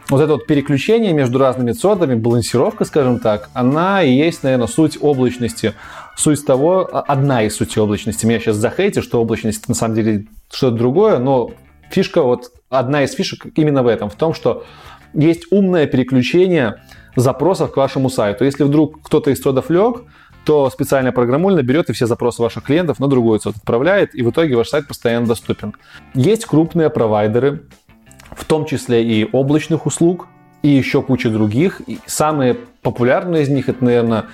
вот 0.10 0.22
это 0.22 0.34
вот 0.34 0.48
переключение 0.48 1.14
между 1.14 1.38
разными 1.38 1.72
цодами, 1.72 2.16
балансировка, 2.16 2.86
скажем 2.86 3.20
так, 3.20 3.50
она 3.54 4.04
и 4.04 4.12
есть, 4.12 4.44
наверное, 4.44 4.68
суть 4.68 4.98
облачности. 5.02 5.74
Суть 6.16 6.46
того, 6.46 6.90
а, 6.92 7.02
одна 7.02 7.44
из 7.44 7.56
сути 7.56 7.78
облачности. 7.78 8.26
Меня 8.26 8.40
сейчас 8.40 8.56
захейтят, 8.56 9.04
что 9.04 9.22
облачность 9.22 9.68
на 9.68 9.76
самом 9.76 9.96
деле 9.96 10.26
что-то 10.52 10.78
другое, 10.78 11.20
но 11.20 11.52
фишка, 11.90 12.24
вот 12.24 12.52
одна 12.70 13.04
из 13.04 13.14
фишек 13.14 13.46
именно 13.56 13.84
в 13.84 13.88
этом, 13.88 14.10
в 14.10 14.16
том, 14.16 14.34
что 14.34 14.66
есть 15.14 15.52
умное 15.52 15.88
переключение 15.88 16.82
запросов 17.16 17.72
к 17.72 17.78
вашему 17.78 18.10
сайту. 18.10 18.46
Если 18.46 18.64
вдруг 18.64 19.02
кто-то 19.04 19.32
из 19.32 19.40
цодов 19.40 19.70
лег, 19.70 20.04
то 20.46 20.70
специальная 20.70 21.12
программульно 21.12 21.62
берет 21.62 21.90
и 21.90 21.94
все 21.94 22.06
запросы 22.06 22.42
ваших 22.42 22.64
клиентов 22.64 23.00
на 23.00 23.08
другой 23.08 23.40
цод 23.40 23.58
отправляет, 23.58 24.16
и 24.16 24.22
в 24.22 24.30
итоге 24.30 24.56
ваш 24.56 24.70
сайт 24.70 24.88
постоянно 24.88 25.28
доступен. 25.28 25.74
Есть 26.14 26.46
крупные 26.46 26.90
провайдеры, 26.90 27.64
в 28.38 28.46
том 28.46 28.66
числе 28.66 29.04
и 29.04 29.28
облачных 29.30 29.86
услуг, 29.86 30.28
и 30.62 30.70
еще 30.70 31.02
куча 31.02 31.30
других. 31.30 31.82
И 31.88 32.00
самые 32.06 32.56
популярные 32.82 33.44
из 33.44 33.50
них 33.50 33.68
это, 33.68 33.84
наверное, 33.84 34.26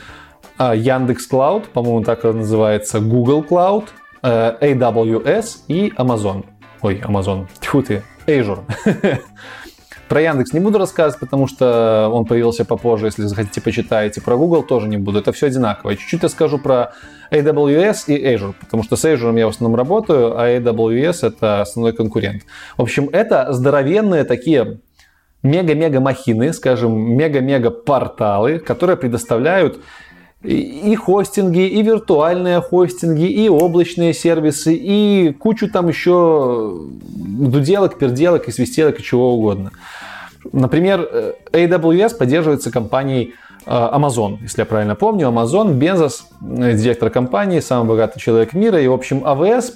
а, 0.57 0.75
Яндекс 0.75 1.29
Cloud, 1.29 1.69
по-моему, 1.73 2.03
так 2.03 2.19
это 2.19 2.33
называется, 2.33 2.99
Google 2.99 3.43
Cloud, 3.43 3.85
э, 4.21 4.55
AWS 4.61 5.63
и 5.67 5.89
Amazon. 5.97 6.45
Ой, 6.81 7.01
Amazon. 7.03 7.47
Тьфу 7.59 7.81
ты, 7.81 8.03
Azure. 8.27 8.59
Про 10.09 10.21
Яндекс 10.21 10.53
не 10.53 10.59
буду 10.59 10.77
рассказывать, 10.77 11.19
потому 11.19 11.47
что 11.47 12.09
он 12.11 12.25
появился 12.25 12.65
попозже, 12.65 13.07
если 13.07 13.23
захотите, 13.23 13.61
почитайте. 13.61 14.21
Про 14.21 14.37
Google 14.37 14.63
тоже 14.63 14.87
не 14.87 14.97
буду, 14.97 15.19
это 15.19 15.31
все 15.31 15.47
одинаково. 15.47 15.95
Чуть-чуть 15.95 16.23
расскажу 16.23 16.59
про 16.59 16.93
AWS 17.31 18.05
и 18.07 18.35
Azure, 18.35 18.53
потому 18.59 18.83
что 18.83 18.95
с 18.95 19.05
Azure 19.05 19.37
я 19.37 19.47
в 19.47 19.49
основном 19.49 19.77
работаю, 19.77 20.37
а 20.37 20.49
AWS 20.49 21.27
это 21.27 21.61
основной 21.61 21.93
конкурент. 21.93 22.43
В 22.77 22.81
общем, 22.81 23.09
это 23.11 23.51
здоровенные 23.53 24.23
такие 24.23 24.79
мега-мега 25.41 25.99
махины, 25.99 26.53
скажем, 26.53 27.15
мега-мега 27.15 27.71
порталы, 27.71 28.59
которые 28.59 28.97
предоставляют 28.97 29.79
и 30.43 30.95
хостинги, 30.95 31.67
и 31.67 31.81
виртуальные 31.81 32.59
хостинги, 32.59 33.29
и 33.29 33.47
облачные 33.47 34.13
сервисы, 34.13 34.73
и 34.73 35.33
кучу 35.39 35.69
там 35.69 35.87
еще 35.87 36.81
дуделок, 37.05 37.97
перделок 37.97 38.49
и 38.49 38.51
свистелок 38.51 38.99
и 38.99 39.03
чего 39.03 39.35
угодно. 39.35 39.71
Например, 40.51 41.07
э, 41.09 41.33
AWS 41.53 42.17
поддерживается 42.17 42.71
компанией 42.71 43.35
э, 43.65 43.71
Amazon, 43.71 44.39
если 44.41 44.61
я 44.61 44.65
правильно 44.65 44.95
помню. 44.95 45.27
Amazon, 45.29 45.73
Бензос, 45.73 46.27
э, 46.41 46.73
директор 46.73 47.09
компании, 47.09 47.61
самый 47.61 47.87
богатый 47.87 48.19
человек 48.19 48.53
мира. 48.53 48.81
И, 48.81 48.87
в 48.87 48.93
общем, 48.93 49.23
AWS 49.23 49.73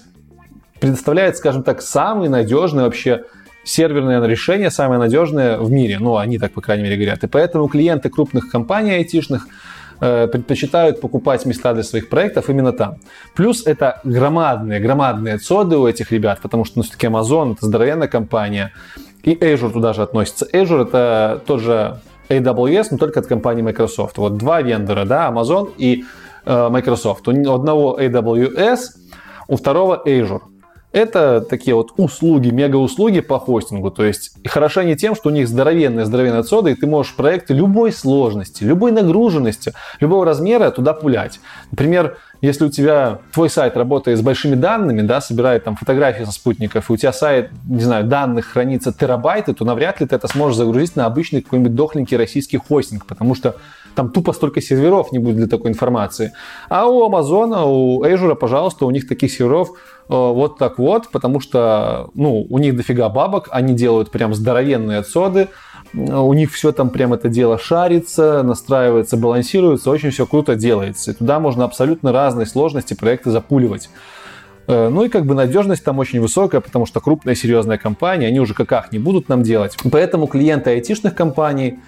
предоставляет, 0.82 1.38
скажем 1.38 1.64
так, 1.64 1.82
самый 1.82 2.28
надежный 2.28 2.84
вообще 2.84 3.24
серверное 3.64 4.26
решение, 4.26 4.70
самое 4.70 5.00
надежное 5.00 5.58
в 5.58 5.72
мире. 5.72 5.98
Ну, 6.00 6.18
они 6.18 6.38
так, 6.38 6.52
по 6.52 6.60
крайней 6.60 6.84
мере, 6.84 6.98
говорят. 6.98 7.24
И 7.24 7.28
поэтому 7.28 7.68
клиенты 7.70 8.10
крупных 8.10 8.50
компаний 8.50 8.92
айтишных 8.92 9.48
предпочитают 10.00 11.02
покупать 11.02 11.46
места 11.46 11.74
для 11.74 11.84
своих 11.84 12.10
проектов 12.10 12.50
именно 12.50 12.72
там. 12.72 12.98
Плюс 13.36 13.66
это 13.66 14.00
громадные, 14.04 14.80
громадные 14.80 15.38
цоды 15.38 15.78
у 15.78 15.88
этих 15.88 16.12
ребят, 16.12 16.40
потому 16.42 16.66
что, 16.66 16.80
ну, 16.80 16.84
все-таки 16.84 17.08
Amazon 17.08 17.54
это 17.54 17.66
здоровенная 17.66 18.08
компания. 18.08 18.74
И 19.24 19.34
Azure 19.34 19.72
туда 19.72 19.94
же 19.94 20.04
относится. 20.04 20.48
Azure 20.54 20.88
это 20.88 21.42
тот 21.46 21.62
же 21.62 22.00
AWS, 22.30 22.88
но 22.92 22.98
только 22.98 23.20
от 23.20 23.28
компании 23.28 23.62
Microsoft. 23.62 24.18
Вот 24.18 24.38
два 24.38 24.62
вендора, 24.62 25.06
да, 25.06 25.30
Amazon 25.30 25.72
и 25.78 26.06
э, 26.46 26.70
Microsoft. 26.70 27.28
У 27.28 27.54
одного 27.54 28.00
AWS, 28.00 28.80
у 29.48 29.56
второго 29.56 30.02
Azure. 30.06 30.42
Это 30.94 31.42
такие 31.42 31.76
вот 31.76 31.92
услуги, 31.98 32.50
мега-услуги 32.50 33.20
по 33.20 33.40
хостингу. 33.40 33.92
То 33.92 34.06
есть 34.06 34.34
хороши 34.48 34.80
они 34.80 34.96
тем, 34.96 35.16
что 35.16 35.30
у 35.30 35.32
них 35.32 35.48
здоровенная, 35.48 36.06
здоровенная 36.06 36.44
цода, 36.44 36.70
и 36.70 36.76
ты 36.76 36.88
можешь 36.88 37.14
проекты 37.14 37.54
любой 37.54 37.92
сложности, 37.92 38.64
любой 38.64 38.92
нагруженности, 38.92 39.74
любого 40.00 40.26
размера 40.26 40.72
туда 40.72 40.94
пулять. 40.94 41.40
Например, 41.72 42.18
если 42.42 42.66
у 42.66 42.70
тебя 42.70 43.20
твой 43.34 43.50
сайт 43.50 43.76
работает 43.76 44.18
с 44.18 44.22
большими 44.22 44.56
данными, 44.56 45.02
да, 45.02 45.22
собирает 45.22 45.66
там 45.66 45.76
фотографии 45.76 46.24
со 46.24 46.32
спутников, 46.32 46.90
и 46.90 46.94
у 46.94 46.98
тебя 46.98 47.12
сайт, 47.12 47.50
не 47.68 47.82
знаю, 47.82 48.06
данных 48.06 48.46
хранится 48.48 48.94
терабайты, 48.94 49.54
то 49.54 49.66
навряд 49.66 50.00
ли 50.00 50.08
ты 50.08 50.16
это 50.16 50.28
сможешь 50.28 50.58
загрузить 50.58 50.96
на 50.96 51.06
обычный 51.06 51.42
какой-нибудь 51.42 51.76
дохленький 51.76 52.16
российский 52.16 52.58
хостинг, 52.58 53.06
потому 53.06 53.36
что 53.36 53.56
там 53.98 54.12
тупо 54.12 54.32
столько 54.32 54.62
серверов 54.62 55.12
не 55.12 55.18
будет 55.18 55.38
для 55.38 55.48
такой 55.48 55.72
информации. 55.72 56.32
А 56.70 56.86
у 56.86 57.04
Амазона, 57.04 57.66
у 57.66 58.04
Azure, 58.04 58.36
пожалуйста, 58.36 58.86
у 58.86 58.92
них 58.92 59.08
таких 59.08 59.32
серверов 59.32 59.70
э, 59.70 59.74
вот 60.10 60.60
так 60.60 60.78
вот, 60.78 61.10
потому 61.10 61.40
что, 61.40 62.12
ну, 62.14 62.46
у 62.48 62.60
них 62.60 62.78
дофига 62.78 63.10
бабок, 63.10 63.50
они 63.52 63.74
делают 63.74 64.12
прям 64.12 64.36
здоровенные 64.36 65.00
отсоды, 65.00 65.48
у 65.94 66.34
них 66.34 66.52
все 66.54 66.72
там 66.72 66.92
прям 66.92 67.14
это 67.14 67.28
дело 67.28 67.58
шарится, 67.58 68.44
настраивается, 68.44 69.18
балансируется, 69.18 69.90
очень 69.90 70.12
все 70.12 70.28
круто 70.28 70.56
делается. 70.56 71.12
И 71.12 71.14
туда 71.16 71.40
можно 71.40 71.64
абсолютно 71.64 72.12
разные 72.12 72.46
сложности 72.46 72.94
проекты 72.94 73.32
запуливать. 73.32 73.90
Э, 74.68 74.90
ну 74.90 75.06
и 75.06 75.10
как 75.10 75.26
бы 75.26 75.34
надежность 75.34 75.84
там 75.84 75.98
очень 75.98 76.20
высокая, 76.20 76.62
потому 76.62 76.86
что 76.86 77.00
крупная 77.00 77.34
серьезная 77.34 77.80
компания, 77.80 78.28
они 78.28 78.40
уже 78.40 78.54
как 78.54 78.92
не 78.92 79.00
будут 79.00 79.28
нам 79.28 79.42
делать. 79.42 79.76
Поэтому 79.92 80.28
клиенты 80.28 80.70
айтишных 80.70 81.16
компаний, 81.16 81.80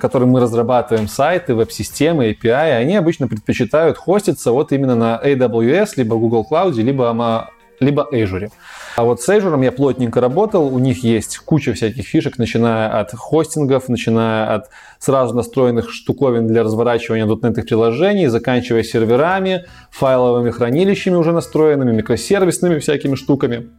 которым 0.00 0.30
мы 0.30 0.40
разрабатываем 0.40 1.08
сайты, 1.08 1.54
веб-системы, 1.54 2.30
API, 2.30 2.72
они 2.76 2.96
обычно 2.96 3.28
предпочитают 3.28 3.96
хоститься 3.96 4.52
вот 4.52 4.72
именно 4.72 4.94
на 4.94 5.20
AWS, 5.24 5.90
либо 5.96 6.16
Google 6.16 6.46
Cloud, 6.50 6.74
либо, 6.74 7.50
либо 7.80 8.08
Azure. 8.12 8.50
А 8.94 9.04
вот 9.04 9.22
с 9.22 9.28
Azure 9.28 9.64
я 9.64 9.72
плотненько 9.72 10.20
работал, 10.20 10.66
у 10.66 10.78
них 10.78 11.02
есть 11.02 11.38
куча 11.38 11.72
всяких 11.72 12.04
фишек, 12.06 12.36
начиная 12.36 13.00
от 13.00 13.12
хостингов, 13.12 13.88
начиная 13.88 14.54
от 14.54 14.68
сразу 14.98 15.34
настроенных 15.34 15.90
штуковин 15.90 16.46
для 16.46 16.62
разворачивания 16.62 17.24
дотнетных 17.24 17.64
приложений, 17.64 18.26
заканчивая 18.26 18.82
серверами, 18.82 19.64
файловыми 19.90 20.50
хранилищами 20.50 21.14
уже 21.14 21.32
настроенными, 21.32 21.92
микросервисными 21.92 22.78
всякими 22.78 23.14
штуками, 23.14 23.70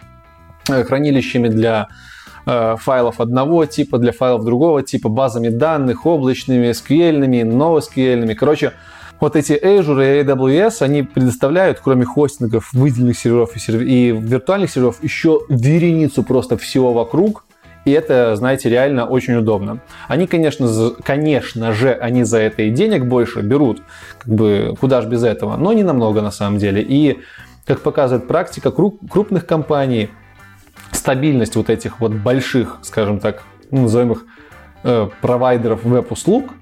э, 0.70 0.84
хранилищами 0.84 1.48
для 1.48 1.90
э, 2.46 2.76
файлов 2.80 3.20
одного 3.20 3.66
типа, 3.66 3.98
для 3.98 4.12
файлов 4.12 4.46
другого 4.46 4.84
типа, 4.84 5.10
базами 5.10 5.50
данных, 5.50 6.06
облачными, 6.06 6.72
SQL-ными, 6.72 7.42
NoSQL-ными. 7.44 8.34
Короче, 8.34 8.74
вот 9.20 9.36
эти 9.36 9.54
Azure 9.54 10.22
и 10.22 10.24
AWS, 10.24 10.82
они 10.82 11.04
предоставляют, 11.04 11.80
кроме 11.82 12.06
хостингов, 12.06 12.74
выделенных 12.74 13.18
серверов 13.18 13.56
и, 13.56 13.60
сервер... 13.60 13.84
и 13.84 14.12
виртуальных 14.12 14.70
серверов, 14.70 15.02
еще 15.04 15.42
вереницу 15.50 16.24
просто 16.24 16.58
всего 16.58 16.92
вокруг, 16.92 17.46
и 17.86 17.92
это, 17.92 18.36
знаете, 18.36 18.70
реально 18.70 19.06
очень 19.06 19.36
удобно. 19.36 19.80
Они, 20.08 20.28
конечно, 20.28 20.92
конечно 21.04 21.74
же, 21.74 21.94
они 21.94 22.24
за 22.24 22.40
это 22.40 22.64
и 22.64 22.70
денег 22.70 23.06
больше 23.06 23.42
берут, 23.42 23.82
как 24.20 24.34
бы 24.34 24.76
куда 24.80 25.02
же 25.02 25.10
без 25.10 25.24
этого, 25.24 25.58
но 25.58 25.74
не 25.74 25.84
намного 25.84 26.22
на 26.22 26.32
самом 26.32 26.60
деле. 26.60 26.82
И, 26.82 27.20
как 27.66 27.82
показывает 27.82 28.28
практика 28.28 28.72
крупных 28.72 29.46
компаний, 29.46 30.10
стабильность 30.94 31.56
вот 31.56 31.70
этих 31.70 32.00
вот 32.00 32.12
больших, 32.14 32.80
скажем 32.82 33.20
так, 33.20 33.44
ну, 33.72 33.84
назовем 33.84 34.14
их 34.14 34.26
э, 34.84 35.10
провайдеров 35.22 35.84
веб-услуг, 35.84 36.54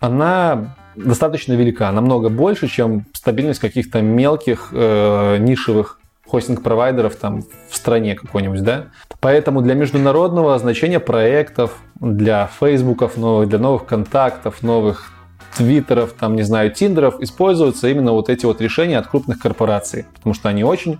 она 0.00 0.74
достаточно 0.96 1.54
велика, 1.54 1.90
намного 1.92 2.28
больше, 2.28 2.68
чем 2.68 3.06
стабильность 3.12 3.60
каких-то 3.60 4.00
мелких 4.02 4.68
э, 4.72 5.38
нишевых 5.38 5.98
хостинг-провайдеров 6.26 7.16
там 7.16 7.42
в 7.68 7.76
стране 7.76 8.14
какой-нибудь, 8.14 8.62
да. 8.62 8.86
Поэтому 9.20 9.60
для 9.60 9.74
международного 9.74 10.58
значения 10.58 10.98
проектов, 10.98 11.76
для 12.00 12.48
фейсбуков 12.58 13.16
новых, 13.16 13.48
для 13.48 13.58
новых 13.58 13.86
контактов, 13.86 14.62
новых 14.62 15.12
твиттеров, 15.56 16.14
там, 16.14 16.34
не 16.34 16.42
знаю, 16.42 16.70
тиндеров, 16.70 17.20
используются 17.20 17.88
именно 17.88 18.12
вот 18.12 18.30
эти 18.30 18.46
вот 18.46 18.60
решения 18.60 18.98
от 18.98 19.06
крупных 19.06 19.38
корпораций, 19.38 20.06
потому 20.14 20.34
что 20.34 20.48
они 20.48 20.64
очень 20.64 20.98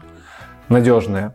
надежные. 0.69 1.35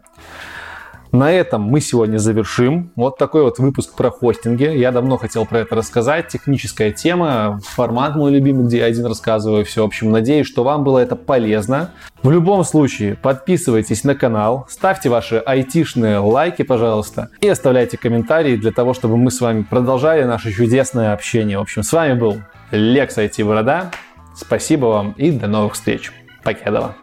На 1.12 1.32
этом 1.32 1.62
мы 1.62 1.80
сегодня 1.80 2.18
завершим. 2.18 2.92
Вот 2.96 3.18
такой 3.18 3.44
вот 3.44 3.60
выпуск 3.60 3.96
про 3.96 4.12
хостинги. 4.12 4.66
Я 4.66 4.92
давно 4.92 5.18
хотел 5.18 5.46
про 5.46 5.60
это 5.60 5.76
рассказать. 5.76 6.28
Техническая 6.28 6.92
тема, 6.92 7.60
формат 7.64 8.16
мой 8.16 8.32
любимый, 8.32 8.66
где 8.66 8.80
я 8.80 8.86
один 8.86 9.06
рассказываю 9.06 9.64
все. 9.66 9.84
В 9.84 9.86
общем, 9.86 10.12
надеюсь, 10.12 10.48
что 10.48 10.64
вам 10.64 10.84
было 10.84 11.00
это 11.00 11.16
полезно. 11.16 11.92
В 12.24 12.32
любом 12.32 12.64
случае, 12.64 13.16
подписывайтесь 13.16 14.04
на 14.04 14.16
канал, 14.16 14.66
ставьте 14.70 15.10
ваши 15.10 15.38
айтишные 15.38 16.18
лайки, 16.18 16.64
пожалуйста, 16.64 17.30
и 17.42 17.48
оставляйте 17.48 17.98
комментарии 17.98 18.56
для 18.58 18.72
того, 18.72 18.94
чтобы 18.94 19.18
мы 19.18 19.32
с 19.32 19.40
вами 19.40 19.62
продолжали 19.62 20.24
наше 20.24 20.52
чудесное 20.52 21.14
общение. 21.14 21.58
В 21.58 21.62
общем, 21.62 21.84
с 21.84 21.94
вами 21.94 22.20
был 22.20 22.38
Лекс 22.72 23.18
IT 23.18 23.46
Борода. 23.46 23.92
Спасибо 24.36 24.88
вам 24.88 25.12
и 25.12 25.32
до 25.32 25.48
новых 25.48 25.74
встреч. 25.74 26.12
Покедова. 26.44 26.96